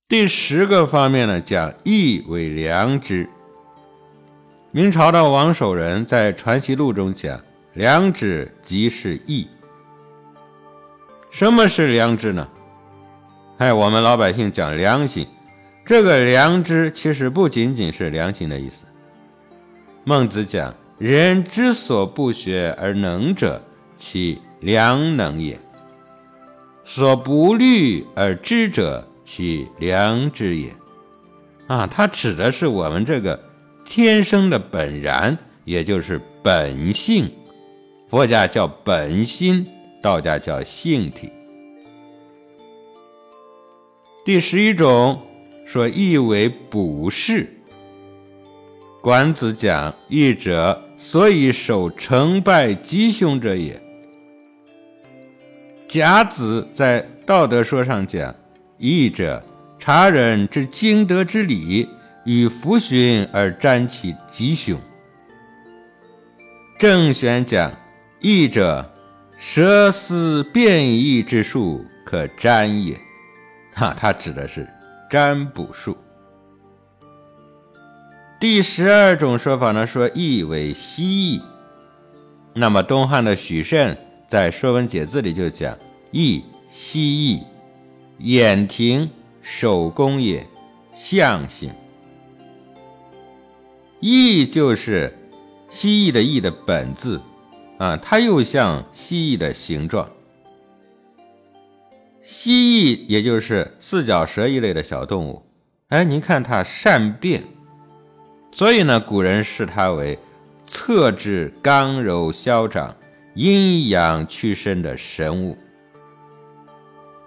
[0.06, 3.26] 第十个方面呢，讲义为良知。
[4.70, 7.40] 明朝的王守仁在《传习录》中讲
[7.72, 9.48] ：“良知即是义。”
[11.32, 12.46] 什么是良知呢？
[13.56, 15.26] 哎，我们老百姓讲良心，
[15.86, 18.84] 这个良知其实不仅仅是良心的意思。
[20.04, 23.58] 孟子讲：“人之所不学而能者，
[23.96, 25.56] 其良能也；
[26.84, 30.74] 所不虑而知者，其良知也。”
[31.66, 33.42] 啊，它指的是我们这个
[33.84, 37.30] 天生的本然，也就是本性。
[38.08, 39.66] 佛家叫本心。
[40.02, 41.30] 道家叫性体。
[44.22, 45.18] 第十一种
[45.66, 47.48] 说意为补士。
[49.00, 53.80] 管子讲义者，所以守成败吉凶者也。
[55.88, 58.34] 甲子在道德说上讲
[58.78, 59.42] 义者，
[59.78, 61.88] 察人之经德之理，
[62.24, 64.78] 与弗寻而占其吉凶。
[66.78, 67.72] 郑玄讲
[68.20, 68.90] 义者。
[69.36, 72.98] 蛇思变异之术可占也，
[73.74, 74.66] 哈，它指的是
[75.10, 75.94] 占卜术。
[78.40, 81.42] 第十二种说法呢，说义为蜥蜴。
[82.54, 83.98] 那么东汉的许慎
[84.28, 85.76] 在《说文解字》里就讲：
[86.12, 87.42] 义，蜥蜴，
[88.18, 89.10] 眼庭，
[89.42, 90.46] 手工也，
[90.94, 91.70] 象形。
[94.00, 95.16] 意就是
[95.68, 97.20] 蜥蜴的义的本字。
[97.76, 100.08] 啊，它又像蜥蜴的形状。
[102.22, 105.42] 蜥蜴也就是四脚蛇一类的小动物，
[105.88, 107.42] 哎，您看它善变，
[108.52, 110.16] 所以呢，古人视它为
[110.64, 112.94] 侧质刚柔消长、
[113.34, 115.58] 阴阳屈伸的神物。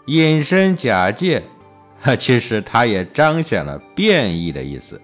[0.08, 1.42] 隐身假借，
[2.02, 5.02] 哈， 其实它也彰显了变异的意思。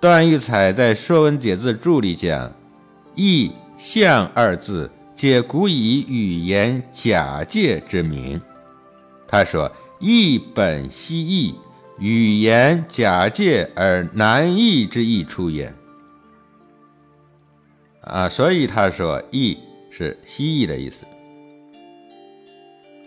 [0.00, 2.52] 段玉彩在《说文解字注》里讲。
[3.16, 8.40] 异象二字，皆古以语言假借之名。
[9.26, 11.54] 他说：“义本兮义，
[11.98, 15.74] 语言假借而难易之意出也。”
[18.02, 19.58] 啊，所以他说“义”
[19.90, 21.04] 是蜥蜴的意思。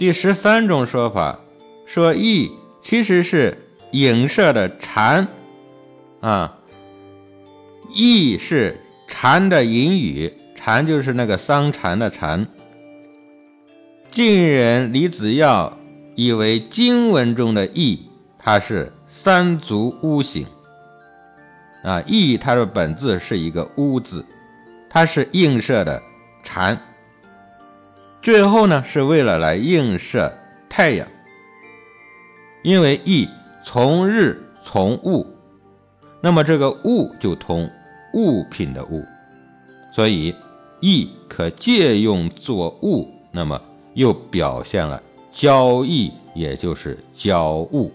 [0.03, 1.39] 第十三种说法
[1.85, 2.51] 说“义”
[2.83, 3.57] 其实是
[3.93, 5.25] 影射的蝉，
[6.19, 6.57] 啊
[7.95, 8.77] ，“义”是。
[9.07, 12.45] 蝉的隐语，蝉就是那个桑蚕的禅。
[14.11, 15.77] 晋人李子耀
[16.15, 18.05] 以为经文中的“义”，
[18.37, 20.45] 它是三足乌形
[21.81, 24.25] 啊，“义”它的本字是一个“乌”字，
[24.89, 26.03] 它是映射的
[26.43, 26.77] 蝉。
[28.23, 30.33] 最后呢，是为了来映射
[30.69, 31.07] 太阳，
[32.63, 33.27] 因为“义”
[33.63, 35.27] 从日从物，
[36.21, 37.69] 那么这个“物”就同。
[38.15, 39.03] 物品的物，
[39.91, 40.35] 所以
[40.81, 43.59] 义可借用作物，那么
[43.95, 45.01] 又表现了
[45.31, 47.91] 交易，也就是交物。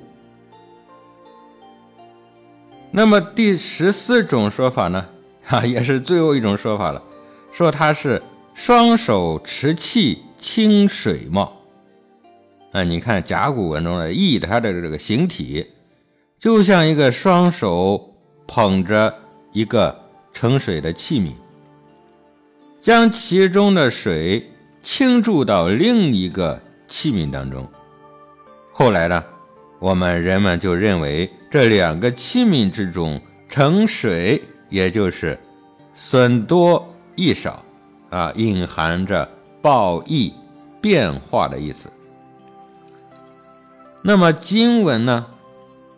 [2.91, 5.07] 那么第十四种说法呢？
[5.45, 7.01] 哈， 也是最后一种说法了，
[7.53, 8.21] 说它是
[8.61, 11.53] 双手持器，清水貌。
[12.73, 15.65] 啊，你看甲骨文中的义，它的这个形体，
[16.41, 18.15] 就像一个双手
[18.49, 19.15] 捧着
[19.53, 19.97] 一个。
[20.31, 21.33] 盛水的器皿，
[22.81, 24.49] 将其中的水
[24.85, 27.67] 倾注到另一个器皿当中。
[28.73, 29.25] 后来呢，
[29.81, 35.37] 我们人们就认为这两个器皿之中盛水，也就是
[35.93, 37.65] 损多益少
[38.11, 39.29] 啊，隐含着
[39.61, 40.33] 报益
[40.81, 41.91] 变化的意思。
[44.03, 45.27] 那么经文呢，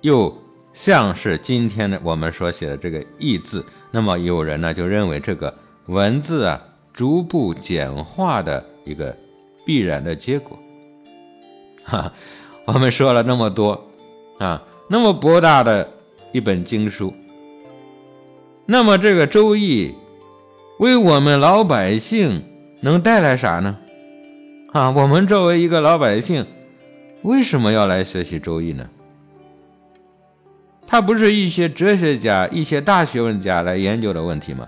[0.01, 0.37] 又
[0.73, 3.65] 像是今天的我们所写的这个“义”字。
[3.91, 5.55] 那么有人呢就认为这个
[5.87, 6.61] 文字啊
[6.93, 9.17] 逐步简化的一个
[9.67, 10.59] 必然的结果。
[11.85, 12.13] 哈，
[12.67, 13.89] 我们说了那么多
[14.39, 15.89] 啊，那么博大的
[16.33, 17.13] 一本经书，
[18.65, 19.89] 那么这个《周易》
[20.81, 22.43] 为我们老百姓
[22.81, 23.76] 能带来啥呢？
[24.72, 26.47] 啊，我们作为一个老百姓，
[27.22, 28.89] 为什么要来学习《周易》呢？
[30.87, 34.66] 它不是一些哲学家、一些大学问家来研究的问题吗？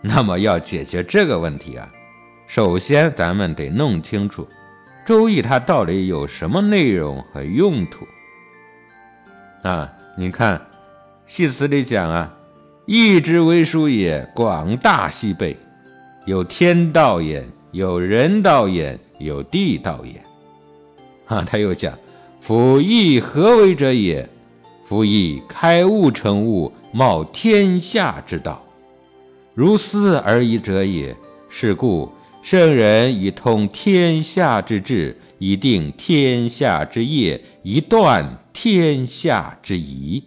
[0.00, 1.88] 那么要解决这个问题啊，
[2.48, 4.42] 首先咱们得弄清楚
[5.06, 8.04] 《周易》它到底有什么内容和用途
[9.62, 9.88] 啊？
[10.16, 10.60] 你看，
[11.28, 12.34] 系辞里讲啊
[12.90, 15.54] ，“义之为书也，广大西备，
[16.24, 20.18] 有天道也，有人道也，有地道也。”
[21.28, 21.92] 啊，他又讲
[22.40, 24.26] ：“夫义何为者也？”
[24.88, 28.64] 夫以开物成物，冒天下之道，
[29.52, 31.14] 如斯而已者也。
[31.50, 32.10] 是故
[32.42, 40.24] 圣人以通天下之治，以定天下之业，以断天下之疑。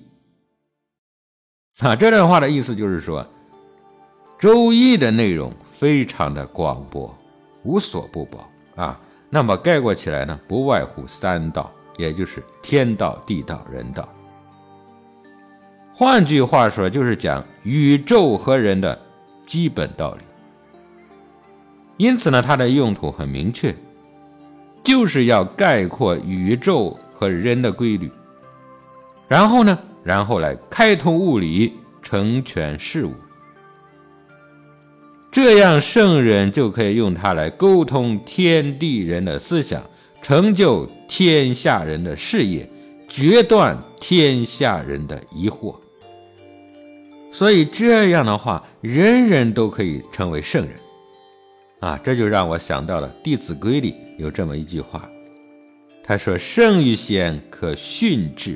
[1.82, 3.24] 啊，这段话的意思就是说，
[4.38, 7.12] 《周易》的内容非常的广博，
[7.64, 8.38] 无所不包
[8.76, 9.00] 啊。
[9.32, 14.08] 那么概括起来呢，不外乎三道，也就是天道、地道、人道。
[15.92, 19.00] 换句话说，就是讲宇宙和人的
[19.48, 20.24] 基本道理。
[21.98, 23.76] 因此呢，它的用途很明确，
[24.84, 28.12] 就是要概括宇宙和人的规律。
[29.28, 33.14] 然后呢，然后来开通物理，成全事物。
[35.32, 39.82] 这样，圣人就可以用它来沟通天地人的思想，
[40.22, 42.70] 成就天下人的事业，
[43.08, 45.76] 决断天下人的疑惑。
[47.32, 50.76] 所以这样的话，人人都可以成为圣人，
[51.80, 55.10] 啊，这就让我想到了《弟子规》里有这么一句话，
[56.04, 58.56] 他说：“圣与贤，可训之；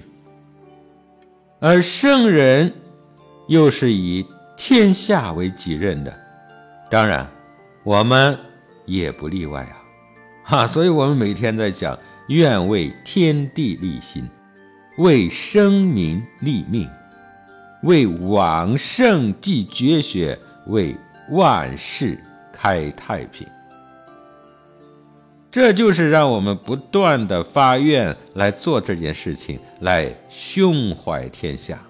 [1.68, 2.72] 而圣人，
[3.48, 4.24] 又是以
[4.56, 6.14] 天下为己任的。
[6.92, 7.28] 当然，
[7.84, 8.38] 我们
[8.86, 9.74] 也不例外啊，
[10.44, 10.68] 哈！
[10.68, 11.98] 所以我们每天在讲，
[12.28, 14.30] 愿为天地立心，
[15.00, 16.88] 为生民立命。”
[17.82, 20.38] 为往圣继绝学，
[20.68, 20.96] 为
[21.32, 22.16] 万世
[22.54, 23.48] 开太平。
[25.56, 31.82] 这就是让我们不断的发愿来做这件事情，来胸怀天下。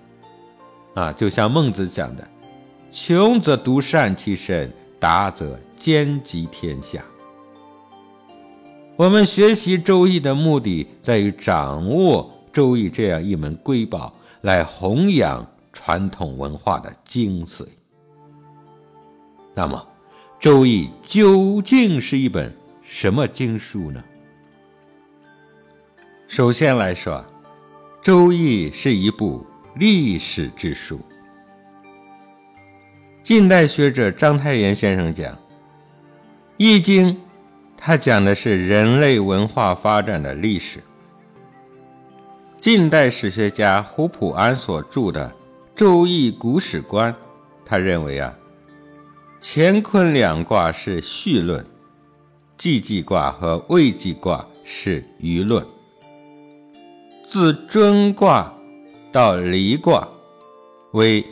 [0.94, 2.28] 啊，就像孟子讲的
[2.94, 7.04] ：“穷则独善其身，达则兼济天下。”
[8.98, 15.44] 我们学习《周易》的目的，在于掌握《周易》这样一门瑰宝，来弘扬。
[15.74, 17.66] 传统文化的精髓。
[19.56, 19.84] 那么，
[20.44, 22.56] 《周易》究竟是一本
[22.88, 24.02] 什么经书呢？
[26.28, 27.14] 首先来说，
[28.04, 29.44] 《周易》是一部
[29.76, 31.00] 历史之书。
[33.24, 35.34] 近代学者章太炎先生讲，
[36.58, 37.12] 《易经》
[37.76, 40.80] 他讲的是人类文化发展的历史。
[42.62, 45.28] 近代史学家胡普安所著的。
[45.76, 47.12] 《周易古史观》，
[47.66, 48.34] 他认为啊，
[49.42, 51.66] 乾坤两卦是序论，
[52.58, 55.66] 既济卦和未济卦是舆论。
[57.28, 58.54] 自尊卦
[59.12, 60.08] 到离卦，
[60.94, 61.26] 为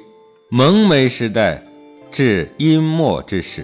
[0.50, 1.64] 蒙昧时代
[2.12, 3.64] 至殷末之时；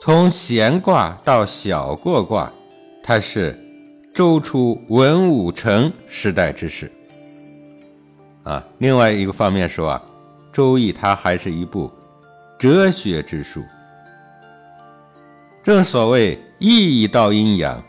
[0.00, 2.52] 从闲卦到小过卦，
[3.02, 3.58] 它是
[4.14, 6.90] 周初文武成时代之事。
[8.44, 10.02] 啊，另外一个方面说啊，
[10.54, 11.90] 《周易》它还是一部
[12.58, 13.60] 哲学之书。
[15.66, 17.82] 正所谓易以道阴阳，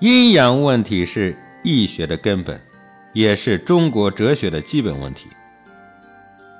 [0.00, 2.58] 阴阳问题是易学的根本，
[3.12, 5.26] 也是中国哲学的基本问题。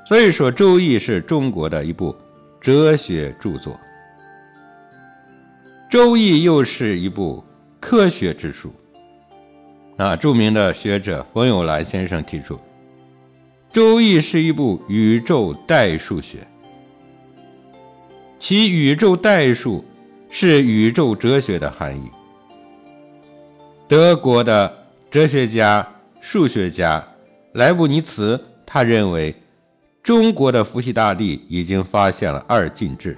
[0.06, 2.14] 所以说，《周易》是中国的一部
[2.60, 3.72] 哲学著作，
[5.90, 7.42] 《周易》又是一部
[7.80, 8.70] 科学之书。
[9.96, 12.56] 啊，著名的学者冯友兰先生提出。
[13.72, 16.46] 《周易》是一部宇宙代数学，
[18.38, 19.82] 其宇宙代数
[20.36, 22.10] 是宇宙哲学的含义。
[23.86, 25.86] 德国的哲学家、
[26.20, 27.00] 数学家
[27.52, 29.32] 莱布尼茨，他认为
[30.02, 33.16] 中国的伏羲大帝已经发现了二进制。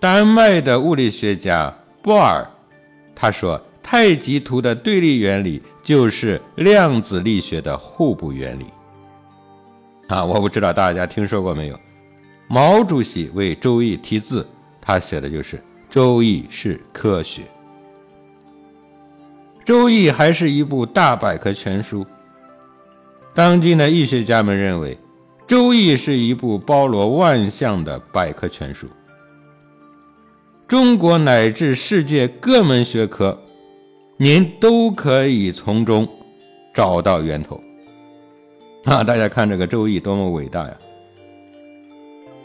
[0.00, 2.44] 丹麦的物理学家波尔，
[3.14, 3.62] 他说。
[3.88, 8.66] 太极图的对立原理就是量子力学的互补原理
[10.08, 10.24] 啊！
[10.24, 11.78] 我不知道大家听说过没有？
[12.48, 14.44] 毛主席为《周易》题字，
[14.86, 15.56] 他写的就是
[15.90, 17.42] 《周易是科学》。
[19.64, 22.06] 《周易》还是一部大百科全书。
[23.34, 24.94] 当今的易学家们认为，
[25.48, 28.86] 《周易》是一部包罗万象的百科全书。
[30.68, 33.36] 中国乃至世界各门学科。
[34.18, 36.08] 您都可以从中
[36.72, 37.62] 找到源头
[38.84, 39.04] 啊！
[39.04, 40.74] 大家看这个《周易》多么伟大呀！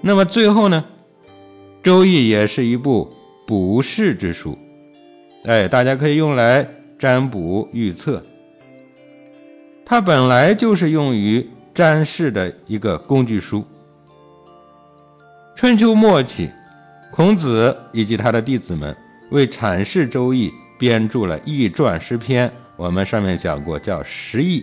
[0.02, 0.84] 那么最后呢，
[1.84, 3.12] 《周易》也是一部
[3.48, 4.58] 卜筮之书，
[5.46, 6.68] 哎，大家可以用来
[7.00, 8.22] 占卜预测。
[9.86, 13.66] 它本来就是用于占筮的一个工具书。
[15.56, 16.50] 春秋末期，
[17.12, 18.96] 孔子以及他的弟子们
[19.32, 20.50] 为阐释《周易》。
[20.78, 24.62] 编著了《易传》诗篇，我们上面讲过，叫《十易》，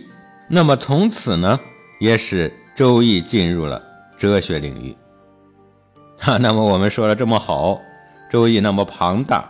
[0.49, 1.57] 那么从此呢，
[1.97, 3.81] 也使《周易》进入了
[4.17, 4.93] 哲学领域。
[6.19, 7.75] 哈，那么我们说了这么好，
[8.29, 9.49] 《周易》那么庞大，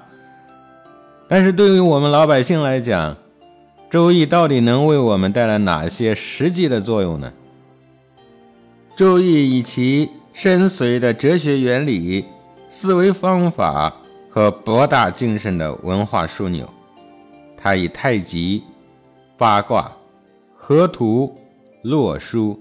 [1.27, 3.15] 但是对于我们老百姓来讲，
[3.89, 7.33] 《周易》到底能为我们带来哪些实际的作用呢？
[8.97, 12.23] 《周易》以其深邃的哲学原理、
[12.69, 13.91] 思维方法
[14.29, 16.69] 和博大精深的文化枢纽，
[17.57, 18.61] 它以太极、
[19.37, 19.91] 八卦、
[20.55, 21.35] 河图、
[21.81, 22.59] 洛书、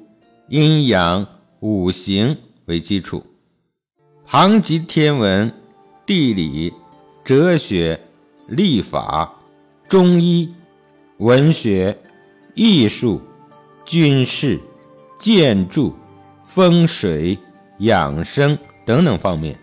[0.48, 1.26] 阴阳、
[1.60, 2.34] 五行
[2.64, 3.22] 为基础。
[4.30, 5.50] 旁及天文、
[6.04, 6.70] 地理、
[7.24, 7.98] 哲学、
[8.46, 9.32] 历法、
[9.88, 10.52] 中医、
[11.16, 11.96] 文学、
[12.52, 13.22] 艺术、
[13.86, 14.60] 军事、
[15.18, 15.96] 建筑、
[16.46, 17.38] 风水、
[17.78, 19.58] 养生等等方面，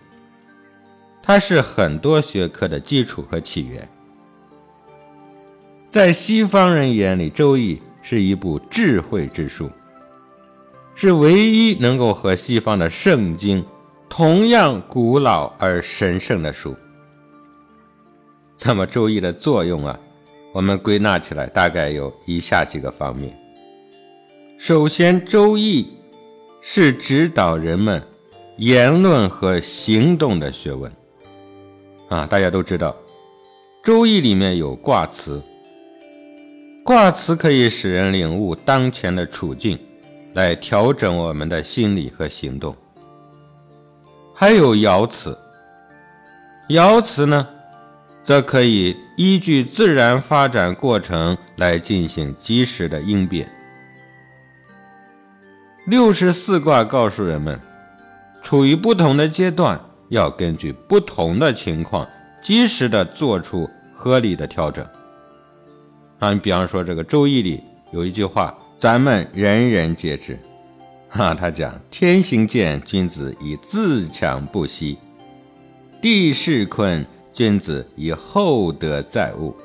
[1.22, 3.88] 它是很多学科的基础和起源。
[5.92, 9.70] 在西方人眼里，《周易》是一部智慧之书，
[10.96, 13.64] 是唯一能够和西方的圣经。
[14.08, 16.74] 同样古老而神圣的书。
[18.62, 19.98] 那么《周易》的作用啊，
[20.52, 23.36] 我们归纳起来大概有以下几个方面。
[24.58, 25.82] 首先，《周易》
[26.62, 28.02] 是指导人们
[28.56, 30.90] 言论和行动的学问。
[32.08, 32.92] 啊，大家都知道，
[33.84, 35.42] 《周易》里面有卦辞，
[36.82, 39.78] 卦辞可以使人领悟当前的处境，
[40.32, 42.74] 来调整我们的心理和行动。
[44.38, 45.34] 还有爻辞，
[46.68, 47.48] 爻辞呢，
[48.22, 53.50] 则可以依据自然发展过程来进行及时的应变。
[55.86, 57.58] 六十四卦告诉人们，
[58.42, 59.80] 处于不同的阶段，
[60.10, 62.06] 要根据不同的情况，
[62.42, 64.86] 及时的做出合理的调整。
[66.18, 70.38] 啊，你比方说这个《周易》里有一句话，咱们人人皆知。
[71.16, 74.98] 啊，他讲天行健，君子以自强不息；
[76.02, 79.56] 地势坤，君子以厚德载物。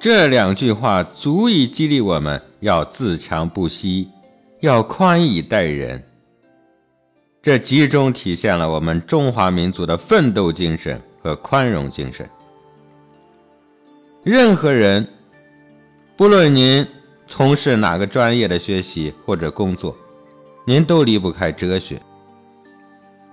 [0.00, 4.08] 这两句话足以激励我们要自强不息，
[4.60, 6.02] 要宽以待人。
[7.40, 12.28] 这集中体现了我们中华民族的奋斗精神和宽容精神。
[14.24, 15.06] 任何人，
[16.16, 16.84] 不论您。
[17.36, 19.96] 从事哪个专业的学习或者工作，
[20.64, 22.00] 您都离不开哲学，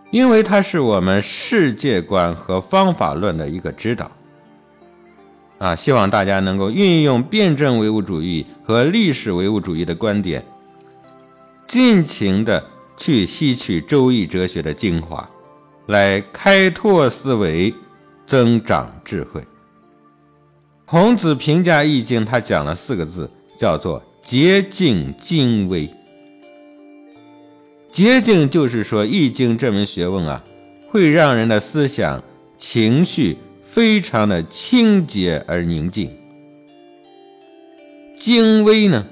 [0.09, 4.09] 因为它是我们世界观和方法论的一个指导。
[5.59, 10.43] 啊，希望大家能够运用辩证唯物主义和历史唯物主义的观点，
[11.67, 12.65] 尽情的
[12.97, 15.29] 去吸取周易哲学的精华，
[15.85, 17.71] 来开拓思维，
[18.25, 19.45] 增长智慧。
[20.87, 23.29] 孔子评价《易经》，他讲了四个字。
[23.61, 25.87] 叫做洁净精微，
[27.91, 30.43] 洁净就是说《易经》这门学问啊，
[30.89, 32.23] 会让人的思想
[32.57, 33.37] 情绪
[33.69, 36.09] 非常的清洁而宁静。
[38.19, 39.05] 精微呢，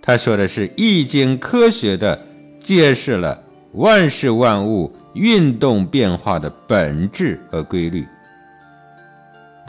[0.00, 2.24] 他说的是《易经》科学的
[2.62, 8.06] 揭示了万事万物运动变化的本质和规律。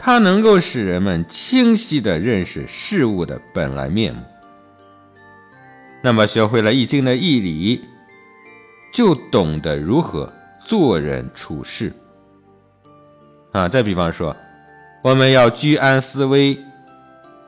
[0.04, 4.20] 它能够使人们清晰地认识事物的本来面目。
[6.02, 7.80] 那么，学会了《易经》的义理，
[8.92, 10.30] 就懂得如何
[10.62, 11.90] 做人处事。
[13.52, 14.36] 啊，再比方说，
[15.02, 16.58] 我们要居安思危，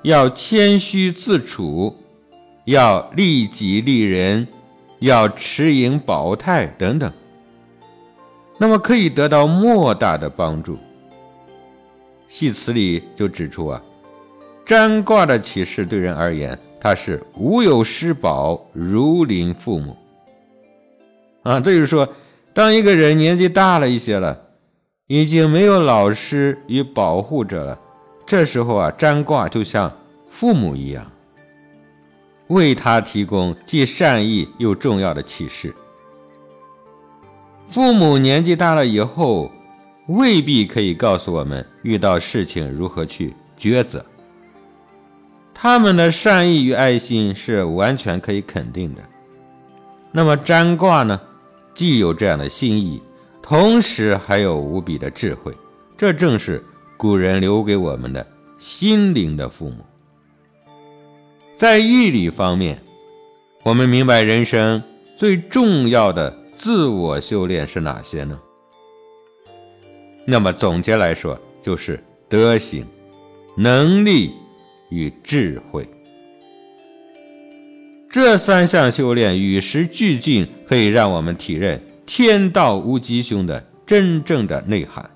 [0.01, 1.95] 要谦虚自处，
[2.65, 4.49] 要利己利人，
[5.01, 7.13] 要持盈保泰等等。
[8.57, 10.79] 那么，可以得到莫大的帮助。
[12.29, 13.81] 戏词里就指出啊，
[14.65, 19.97] 占卦的启示对人而言，它是无有失保，如临父母。
[21.43, 22.09] 啊，这就是说，
[22.53, 24.39] 当一个人年纪大了一些了，
[25.07, 27.79] 已经没有老师与保护者了，
[28.27, 29.91] 这时候啊，占卦就像
[30.29, 31.11] 父母一样，
[32.49, 35.75] 为他提供既善意又重要的启示。
[37.69, 39.51] 父母年纪大了以后。
[40.09, 44.05] 未必可以告诉我们遇到事情如何去抉择。
[45.55, 49.01] 他们的善意与爱心是完全可以肯定的。
[50.11, 51.21] 那么占卦呢，
[51.75, 53.01] 既有这样的心意，
[53.41, 55.55] 同时还有无比的智慧。
[55.97, 56.63] 这正是
[56.97, 58.27] 古人留给我们的
[58.59, 59.85] 心灵的父母。
[61.57, 62.83] 在义理方面，
[63.63, 64.83] 我们明白人生
[65.17, 68.39] 最重要的自我修炼是哪些呢？
[70.27, 71.99] 那么总结来说，就是
[72.29, 72.87] 德行、
[73.57, 74.33] 能力
[74.89, 75.85] 与智慧。
[78.09, 85.11] 这三项修炼与时俱进，可以让我们体认天道无吉凶的真正的内涵。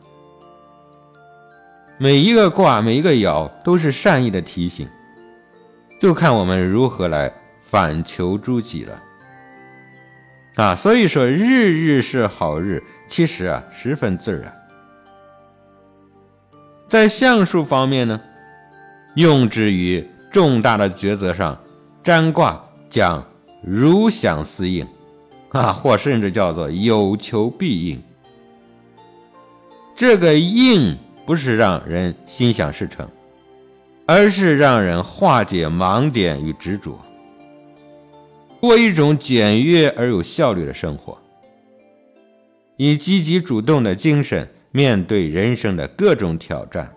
[2.01, 4.89] 每一个卦，每一个爻，都是善意的提醒，
[6.01, 7.33] 就看我们如何来
[7.63, 9.01] 反求诸己了。
[10.57, 14.53] 啊，所以说日日是好日，其实啊十分自然。
[16.91, 18.21] 在相术方面呢，
[19.15, 21.57] 用之于重大的抉择上，
[22.03, 22.61] 占卦
[22.91, 23.25] 讲
[23.63, 24.85] 如想似应，
[25.51, 28.03] 啊，或甚至叫做有求必应。
[29.95, 33.09] 这个应不是让人心想事成，
[34.05, 36.99] 而是让人化解盲点与执着。
[38.59, 41.17] 过一种简约而有效率的生活，
[42.77, 46.93] 以积极主动的精神面对人生的各种挑战。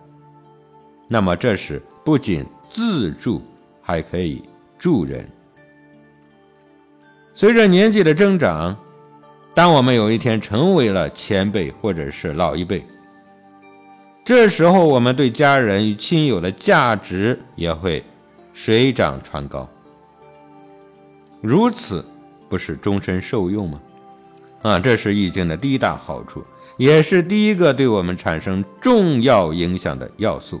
[1.08, 3.42] 那么，这时不仅自助，
[3.82, 4.42] 还可以
[4.78, 5.28] 助人。
[7.34, 8.76] 随着年纪的增长，
[9.54, 12.84] 当我们有一天成为了前辈或者是老一辈，
[14.24, 18.02] 这时候我们对家人与亲友的价值也会
[18.52, 19.68] 水涨船高。
[21.42, 22.04] 如此
[22.48, 23.80] 不是终身受用吗？
[24.62, 26.42] 啊，这是易经的第一大好处，
[26.76, 30.60] 也是第一个对我们产生重要影响的要素。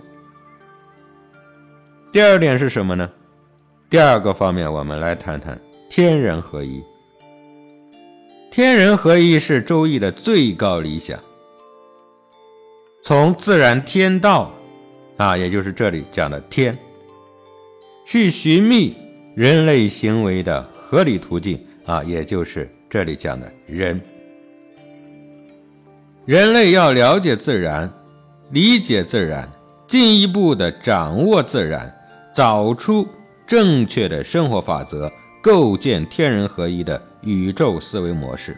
[2.12, 3.10] 第二点是什么呢？
[3.90, 5.60] 第二个方面，我们来谈谈
[5.90, 6.82] 天人合一。
[8.50, 11.18] 天人合一是周易的最高理想。
[13.02, 14.52] 从自然天道，
[15.16, 16.78] 啊，也就是这里讲的天，
[18.06, 18.94] 去寻觅
[19.34, 20.62] 人类行为的。
[20.86, 24.00] 合理途径啊，也就是这里讲的人。
[26.26, 27.90] 人类要了解自然，
[28.50, 29.46] 理解自然，
[29.86, 31.94] 进一步的掌握自然，
[32.34, 33.06] 找出
[33.46, 35.12] 正确的生活法则，
[35.42, 38.56] 构建天人合一的宇宙思维模式。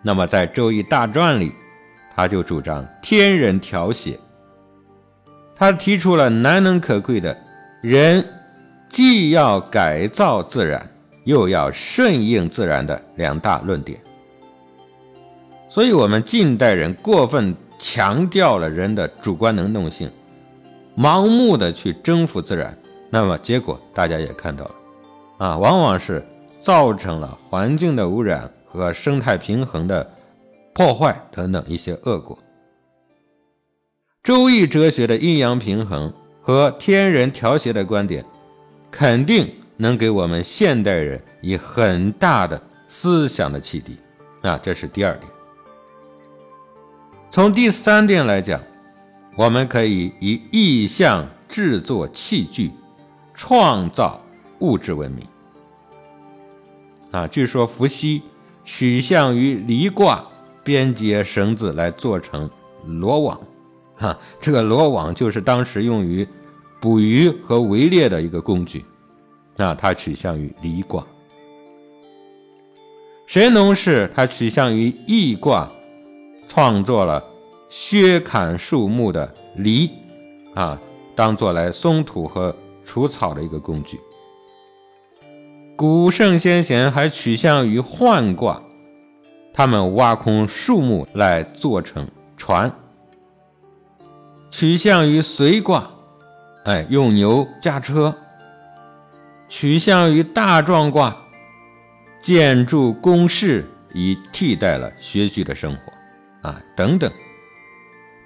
[0.00, 1.52] 那么，在《周易大传》里，
[2.14, 4.16] 他就主张天人调谐，
[5.56, 7.36] 他提出了难能可贵的
[7.82, 8.24] 人。
[8.88, 10.86] 既要改造自然，
[11.24, 13.98] 又要顺应自然的两大论点。
[15.72, 20.10] 所以，我们近代人过分强调了人的主观能动性，
[20.98, 22.76] 盲目的去征服自然，
[23.08, 24.74] 那么结果大家也看到了，
[25.38, 26.22] 啊，往往是
[26.60, 30.08] 造成了环境的污染和生态平衡的
[30.74, 32.38] 破坏等等一些恶果。
[34.22, 36.12] 周易哲学的阴阳平衡
[36.42, 38.22] 和天人调谐的观点。
[38.94, 42.60] 肯定能给我们现代人以很大的
[42.90, 43.96] 思想的启迪
[44.42, 45.31] 啊，这是第二点。
[47.32, 48.60] 从第三点来讲，
[49.36, 52.70] 我们可以以意象制作器具，
[53.32, 54.20] 创造
[54.58, 55.26] 物质文明
[57.10, 57.26] 啊。
[57.26, 58.20] 据说伏羲
[58.64, 60.22] 取象于离卦，
[60.62, 62.50] 编结绳子来做成
[62.84, 63.40] 罗网，
[63.96, 66.28] 哈，这个罗网就是当时用于。
[66.82, 68.84] 捕鱼和围猎的一个工具，
[69.56, 71.06] 那它取向于离卦。
[73.24, 75.70] 神农氏他取向于易卦，
[76.54, 77.24] 创作了
[77.70, 79.90] 削砍树木的犁，
[80.54, 80.78] 啊，
[81.16, 83.98] 当做来松土和除草的一个工具。
[85.74, 88.62] 古圣先贤还取向于涣卦，
[89.54, 92.70] 他们挖空树木来做成船。
[94.50, 95.90] 取向于随卦。
[96.66, 98.14] 哎，用牛驾车，
[99.48, 101.16] 取向于大壮卦，
[102.22, 105.91] 建筑工事，以替代了学居的生活，
[106.42, 107.10] 啊，等等。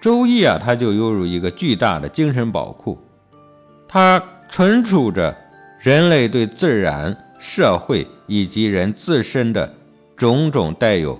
[0.00, 2.98] 周易啊，它就犹如一个巨大的精神宝库，
[3.88, 5.34] 它存储着
[5.80, 9.72] 人类对自然、社会以及人自身的
[10.16, 11.18] 种种带有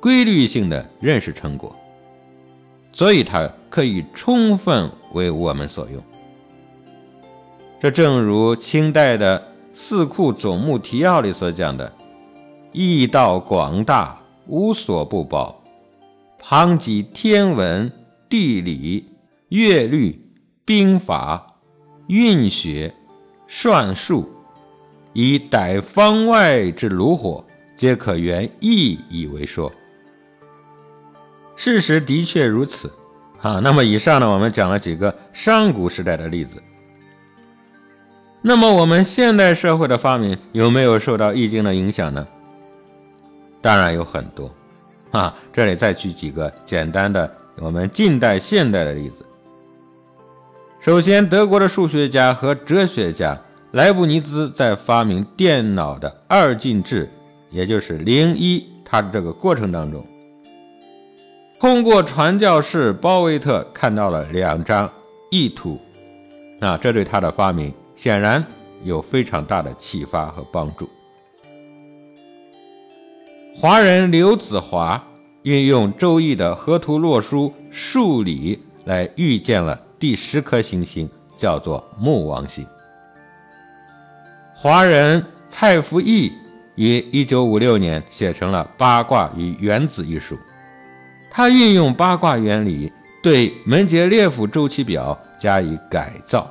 [0.00, 1.74] 规律性的认识成果，
[2.92, 6.02] 所以它可以充分为我们所用。
[7.80, 9.38] 这正如清代的
[9.74, 11.92] 《四库总目提要》里所讲的
[12.72, 14.16] ：“义道广大，
[14.46, 15.61] 无所不包，
[16.44, 17.90] 旁及天文、
[18.28, 19.08] 地理、
[19.48, 20.20] 乐律、
[20.64, 21.46] 兵法、
[22.08, 22.92] 运学、
[23.46, 24.28] 算术，
[25.12, 29.72] 以逮方外之炉火，皆可原意以为说。”
[31.56, 32.92] 事实的确如此。
[33.40, 36.62] 啊，那么以上呢，我们讲了几个上古时代的例子。
[38.40, 42.26] 那么我们现代社会的发明有没有受到《易经》的影响呢？
[43.60, 44.52] 当然有很多，
[45.12, 49.24] 啊，这里再举几个简单的我们近代现代的例子。
[50.80, 53.38] 首先，德国的数学家和哲学家
[53.72, 57.08] 莱布尼兹在发明电脑的二进制，
[57.50, 60.04] 也就是零一，他的这个过程当中，
[61.60, 64.90] 通过传教士鲍威特看到了两张
[65.30, 65.78] 意图，
[66.60, 68.44] 啊，这对他的发明显然
[68.82, 70.88] 有非常大的启发和帮助。
[73.54, 75.00] 华人刘子华
[75.42, 82.66] 运用《周易》的河图洛书数理来预见了第十颗行星，叫做木王星。
[84.56, 86.32] 华人蔡福义
[86.76, 90.36] 于1956年写成了《八卦与原子》一书，
[91.30, 92.90] 他运用八卦原理
[93.22, 96.50] 对门捷列夫周期表加以改造。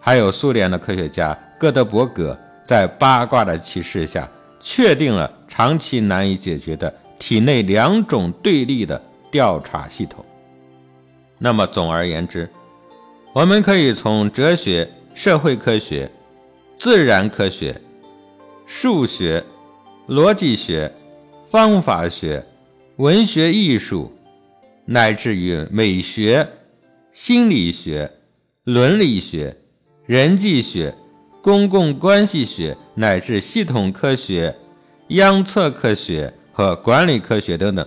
[0.00, 2.36] 还有苏联的科学家哥德伯格
[2.66, 4.28] 在八卦的启示下。
[4.66, 9.00] 确定了长期难以解决的体内两种对立的
[9.30, 10.24] 调查系统。
[11.38, 12.48] 那么，总而言之，
[13.34, 16.10] 我们可以从哲学、社会科学、
[16.76, 17.78] 自然科学、
[18.66, 19.44] 数学、
[20.08, 20.90] 逻辑学、
[21.50, 22.42] 方法学、
[22.96, 24.10] 文学艺术，
[24.86, 26.48] 乃至于美学、
[27.12, 28.10] 心理学、
[28.64, 29.54] 伦理学、
[30.06, 30.94] 人际学。
[31.44, 34.56] 公共关系学乃至系统科学、
[35.08, 37.86] 央测科学和管理科学等等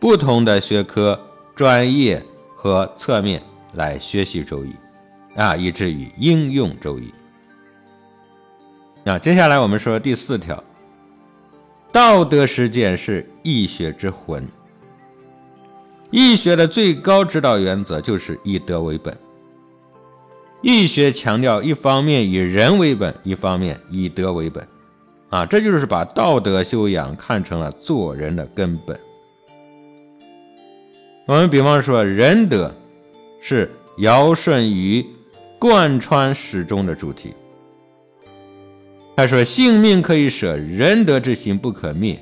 [0.00, 1.20] 不同的学科、
[1.54, 2.22] 专业
[2.54, 3.42] 和侧面
[3.74, 4.72] 来学习周易，
[5.34, 7.12] 啊，以至于应用周易。
[9.04, 10.64] 那接下来我们说第四条，
[11.92, 14.48] 道德实践是易学之魂。
[16.10, 19.14] 易学的最高指导原则就是以德为本。
[20.68, 24.66] 易学强调一方面以人为本，一方面以德为本，
[25.30, 28.98] 啊，这就是把道德修养看成了做人的根本。
[31.24, 32.74] 我们比方说仁德，
[33.40, 35.06] 是尧舜禹
[35.56, 37.32] 贯穿始终的主题。
[39.14, 42.20] 他说：“性命可以舍，仁德之心不可灭。”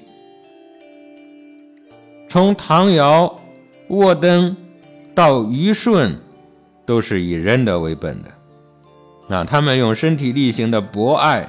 [2.29, 3.41] 从唐尧、
[3.89, 4.55] 沃登
[5.15, 6.15] 到虞舜。
[6.87, 8.31] 都是以仁德为本的，
[9.29, 11.49] 啊，他们用身体力行的博爱、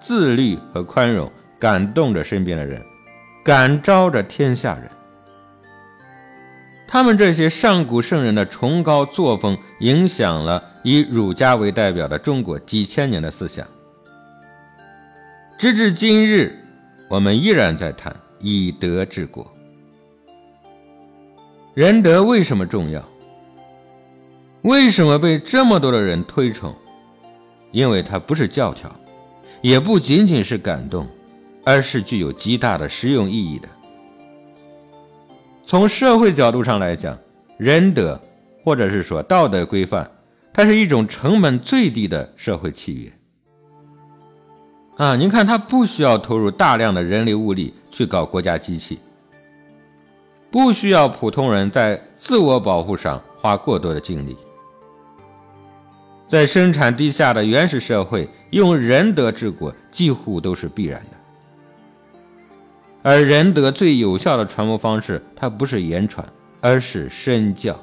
[0.00, 2.82] 自律和宽容，感动着身边的人，
[3.44, 4.90] 感召着天下人。
[6.88, 13.66] 他们这些上古圣人的崇高作风，影响了以儒家为代表的中国几千年的思想。
[15.56, 16.54] 直至今日，
[17.08, 19.46] 我们依然在谈以德治国。
[21.72, 23.02] 仁德为什么重要？
[24.62, 26.74] 为什么被这么多的人推崇？
[27.72, 28.94] 因为它不是教条，
[29.60, 31.06] 也不仅仅是感动，
[31.64, 33.68] 而是具有极大的实用意义的。
[35.66, 37.18] 从社会角度上来讲，
[37.56, 38.20] 仁德
[38.62, 40.08] 或者是说道德规范，
[40.52, 43.10] 它是一种成本最低的社会契约。
[44.98, 48.98] 啊，您看，它不需要投入大量的人力物力去搞国家机器，
[50.50, 54.36] 不需要普通人在自我保护上花过多的精力。
[56.32, 61.08] 在生产低下的原始社会，用仁德治国几乎都是必然的。
[63.02, 66.26] 而仁德最有效的传播方式，它不是言传，
[66.62, 67.78] 而是身教。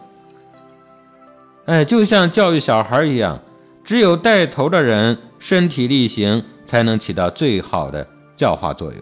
[1.65, 3.39] 哎，就像教育小孩一样，
[3.83, 8.99] 只有带头的人身体力行，才能起到最好的教化作用。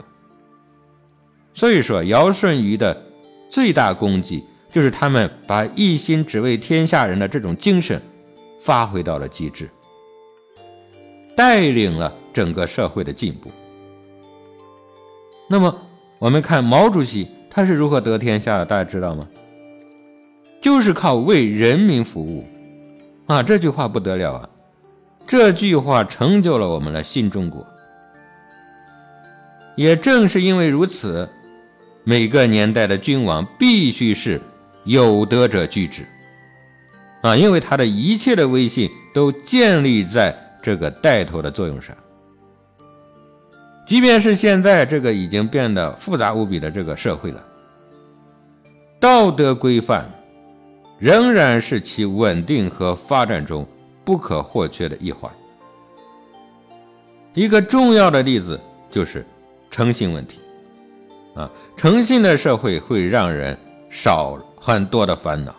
[1.54, 3.02] 所以说，尧舜禹的
[3.50, 8.02] 最大功绩，就是他们把一心只为天下人的这种精神。
[8.68, 9.70] 发挥到了极致，
[11.38, 13.49] 带领了整个社会的进步。
[15.47, 15.74] 那么，
[16.20, 19.26] 我们看毛主席他是如何得天下的，大家知道吗？
[20.61, 22.43] 就是靠为人民服务
[23.28, 23.41] 啊！
[23.41, 24.49] 这句话不得了啊！
[25.26, 27.65] 这句话成就了我们的新中国。
[29.78, 31.30] 也正是因为如此，
[32.03, 34.41] 每个年代的君王必须是
[34.84, 36.05] 有德者居之。
[37.22, 41.95] 啊，因为他的一切的威信都建立在这个带头的作用上。
[43.88, 47.41] 即便是现在这个已经变得复杂无比的这个社会了，
[48.99, 50.09] 道德规范
[50.99, 53.65] 仍然是其稳定和发展中
[54.03, 55.32] 不可或缺的一环。
[57.34, 58.59] 一个重要的例子
[58.91, 59.26] 就是
[59.72, 60.39] 诚信问题。
[61.36, 63.57] 啊，诚信的社会会让人
[63.89, 65.55] 少很多的烦恼。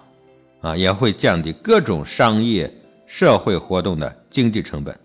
[0.61, 2.73] 啊，也会降低各种商业
[3.07, 4.99] 社会活动的经济成本。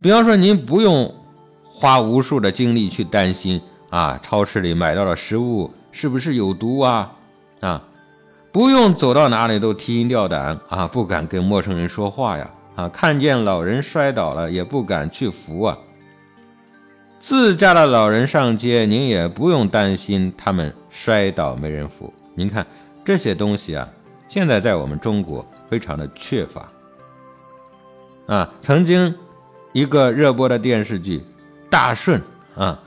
[0.00, 1.14] 比方说，您不用
[1.64, 3.60] 花无数的精力去担心
[3.90, 7.12] 啊，超市里买到的食物是不是有毒啊？
[7.60, 7.82] 啊，
[8.52, 15.78] 不用走到哪里都提心吊胆啊，不敢跟陌生人说话呀，啊，看见老人摔倒了也不敢去扶啊。
[17.18, 22.12] 自家的老人上街，您也不用担心他们摔倒没人扶。
[22.34, 22.64] 您看
[23.06, 23.88] 这些东西啊，
[24.28, 26.68] 现在在我们中国非常的缺乏。
[28.26, 29.14] 啊，曾经
[29.72, 31.18] 一个热播的电视剧
[31.70, 32.20] 《大顺》
[32.60, 32.82] 啊，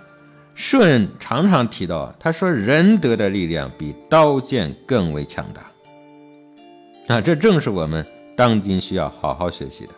[0.56, 7.16] 顺常常提到，他说仁德的力量比刀剑更为强大。
[7.16, 8.06] 啊，这正是我们
[8.36, 9.94] 当今需要好好学习的。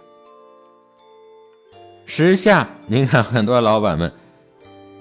[2.06, 4.12] 时下，您看很多老板们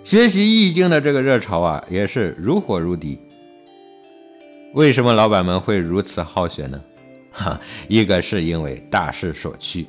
[0.03, 3.21] 学习易经的这个热潮啊，也是如火如荼。
[4.73, 6.81] 为什么老板们会如此好学呢？
[7.33, 9.87] 哈，一个是因为大势所趋。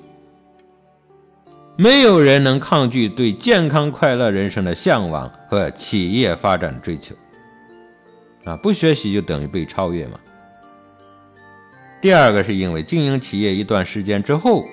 [1.77, 7.15] 没有人能抗拒对健康快乐人生的向往和企业发展追求，
[8.43, 10.19] 啊，不学习就等于被超越嘛。
[12.01, 14.65] 第二个是因为经营企业一段时间之后，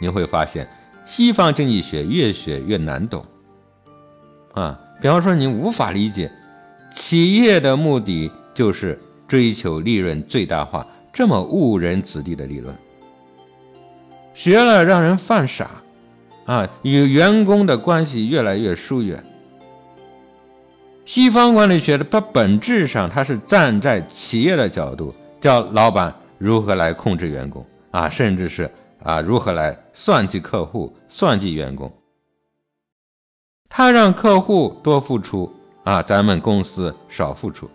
[0.00, 0.68] 你会发现
[1.06, 3.24] 西方经济学越学越难懂，
[4.54, 6.30] 啊，比方说你无法理解
[6.92, 9.00] 企业的目的就是
[9.32, 12.76] 追求利润最大化这么误人子弟的理论，
[14.34, 15.70] 学了让人犯傻。
[16.44, 19.24] 啊，与员工的关系越来越疏远。
[21.06, 28.70] 西方管理学的它本质上，它是站在企业的角度，教老板如何来控制员工啊，甚至是
[29.02, 31.90] 啊如何来算计客户、算计员工。
[33.70, 35.50] 他让客户多付出
[35.84, 37.66] 啊，咱们公司少付出；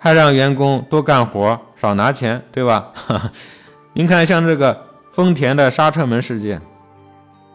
[0.00, 2.90] 他让员工多干活少拿钱，对吧？
[3.92, 6.60] 您看，像这个丰田的刹车门事件。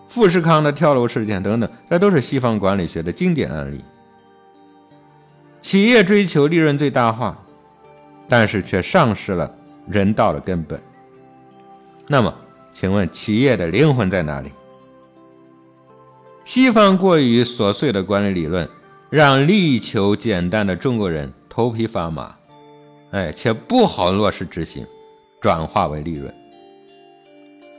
[0.07, 3.83] 富士康的跳楼事件等等，这都是西方管理学的经典案例。
[5.59, 7.37] 企业追求利润最大化，
[8.29, 9.51] 但是却丧失了
[9.89, 10.79] 人道的根本。
[12.07, 12.33] 那么，
[12.71, 14.51] 请问企业的灵魂在哪里？
[16.45, 18.69] 西方过于琐碎的管理理论，
[19.09, 22.35] 让力求简单的中国人头皮发麻，
[23.11, 24.85] 哎，且不好落实执行，
[25.39, 26.33] 转化为利润。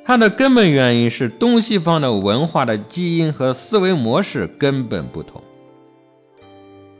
[0.02, 5.42] 它的根本原因是东西方的文化的基因和思维模式根本不同。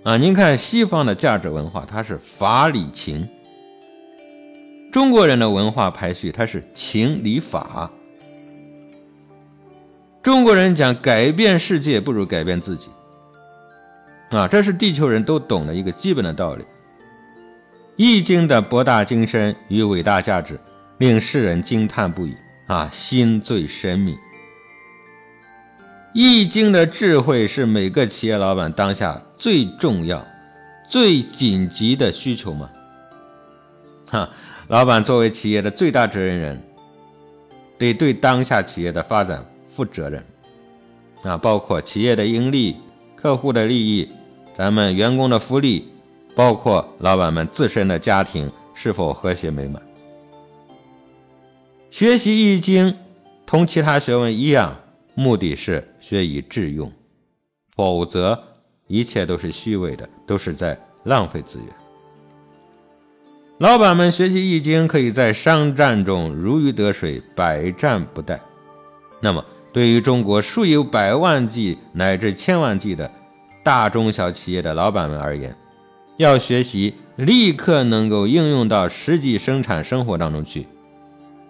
[0.02, 3.26] 啊，您看西方的价值文化，它是法理情；
[4.92, 7.90] 中国人的文化排序，它是情理法。
[10.22, 12.88] 中国人讲改变世界不如改变自己，
[14.30, 16.62] 啊，这是地球人都懂的一个基本的道理。
[17.96, 20.58] 《易经》的博大精深与伟大价值，
[20.98, 22.36] 令世人惊叹不已。
[22.66, 24.12] 啊，心最神秘，
[26.12, 30.26] 《易经》的智慧是每个企业老板当下最重要、
[30.88, 32.68] 最紧急的需求吗？
[34.10, 34.28] 哈，
[34.66, 36.60] 老板作为企业的最大责任人，
[37.78, 39.46] 得对当下企业的发展
[39.76, 40.26] 负责任。
[41.22, 42.76] 啊，包括企业的盈利、
[43.26, 44.08] 客户的利益、
[44.56, 45.88] 咱们员工的福利，
[46.36, 49.82] 包括老板们自身的家庭是否和谐美满。
[51.90, 52.94] 学习易经，
[53.44, 54.76] 同其他学问一样，
[55.16, 56.92] 目的是学以致用，
[57.74, 58.40] 否则
[58.86, 61.66] 一切都是虚伪的，都是在浪费资源。
[63.58, 68.38] 老板们学习易经，可以在商战中如鱼得水，百战不殆。
[69.20, 69.44] 那么，
[69.76, 73.12] 对于中国数以百万计乃至千万计的
[73.62, 75.54] 大中小企业的老板们而言，
[76.16, 80.66] 要学习立刻能够应用到实际生产生活当中去。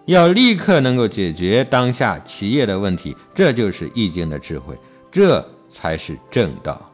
[0.07, 4.77] 要立刻能够解决当下企业的问题，这就是易经的智慧，
[5.13, 6.91] 这才是正道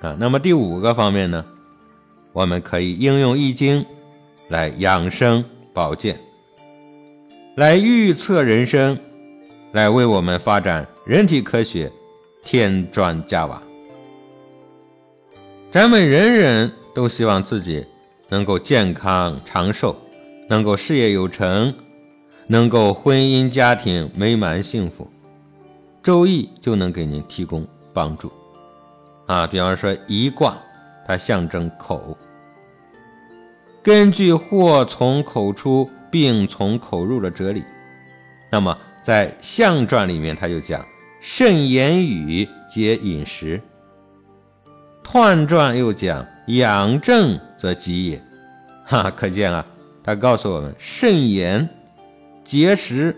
[0.00, 0.16] 啊。
[0.18, 1.44] 那么第五个方面呢，
[2.32, 3.86] 我们可以应用易经
[4.48, 6.18] 来养生保健，
[7.54, 8.98] 来预测人生，
[9.72, 11.90] 来为我们发展人体科学
[12.42, 13.62] 添砖加瓦。
[15.70, 17.86] 咱们人人都希望自己
[18.28, 19.96] 能够健康长寿。
[20.50, 21.74] 能够事业有成，
[22.46, 25.06] 能够婚姻家庭美满幸福，
[26.02, 28.32] 周易就能给您提供帮助。
[29.26, 30.56] 啊，比方说一卦，
[31.06, 32.16] 它象征口，
[33.82, 37.62] 根据祸从口出，病从口入的哲理，
[38.50, 40.84] 那么在象传里面，它就讲
[41.20, 43.60] 慎言语，节饮食。
[45.04, 48.22] 彖传又讲养正则吉也。
[48.84, 49.64] 哈，可见啊。
[50.02, 51.68] 他告诉我们：慎言、
[52.44, 53.14] 节食、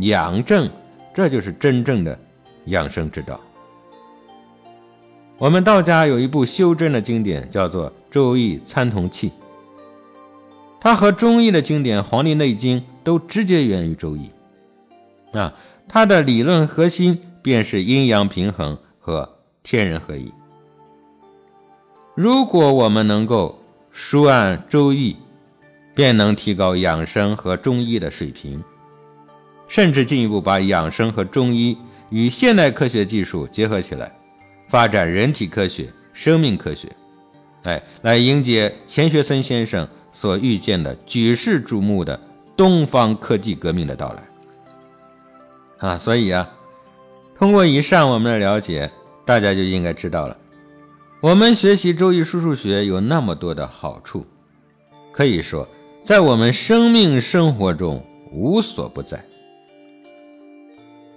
[0.00, 0.68] 养正，
[1.14, 2.18] 这就是真正的
[2.66, 3.38] 养生之道。
[5.36, 9.28] 我们道家有一部修真的经典，叫做《周易参同契》，
[10.80, 14.20] 它和中医的经典《黄帝内经》都直接源于《周易》
[15.36, 15.52] 啊，
[15.86, 20.32] 它的理论核心便是阴阳平衡和天人合一。
[22.14, 23.60] 如果我们能够
[23.92, 25.12] 熟谙《周易》，
[25.94, 28.62] 便能提高养生和中医的水平，
[29.68, 31.76] 甚至进一步把养生和中医
[32.10, 34.10] 与现代科学技术结合起来，
[34.68, 36.90] 发展人体科学、生命科学，
[37.62, 42.18] 哎，来迎接钱学森先生所预见的举世瞩目的
[42.56, 44.22] 东方科技革命的到来。
[45.78, 46.50] 啊，所以啊，
[47.38, 48.90] 通过以上我们的了解，
[49.24, 50.36] 大家就应该知道了。
[51.20, 54.24] 我们学习《周易》数数学有那么多的好处，
[55.12, 55.66] 可以说
[56.04, 59.24] 在我们生命生活中无所不在。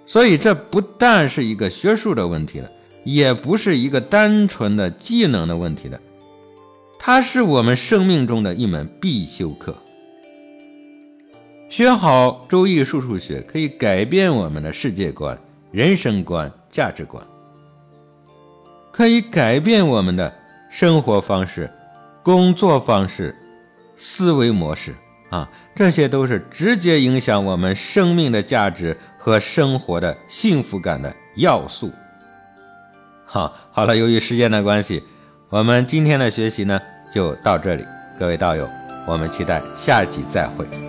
[0.06, 2.70] 所以这不但是一个学术的问题了，
[3.04, 6.00] 也不是一个单纯的技能的问题了，
[6.98, 9.76] 它是我们生命中的一门必修课。
[11.70, 15.40] 学好《周易》数数学，可以改变我们的世界观、
[15.72, 17.24] 人生观、价值观。
[18.92, 20.34] 可以改变我们的
[20.72, 21.70] 生活方式、
[22.24, 23.36] 工作方式、
[23.96, 24.96] 思维模式
[25.30, 31.92] 啊，这些都是直接影响我们生命的价值和生活的幸福感的要素。
[33.26, 35.04] 好，好了，由于时间的关系，
[35.50, 36.82] 我们今天的学习呢
[37.14, 37.86] 就到这里。
[38.20, 38.68] 各位道友，
[39.08, 40.89] 我们期待下集再会。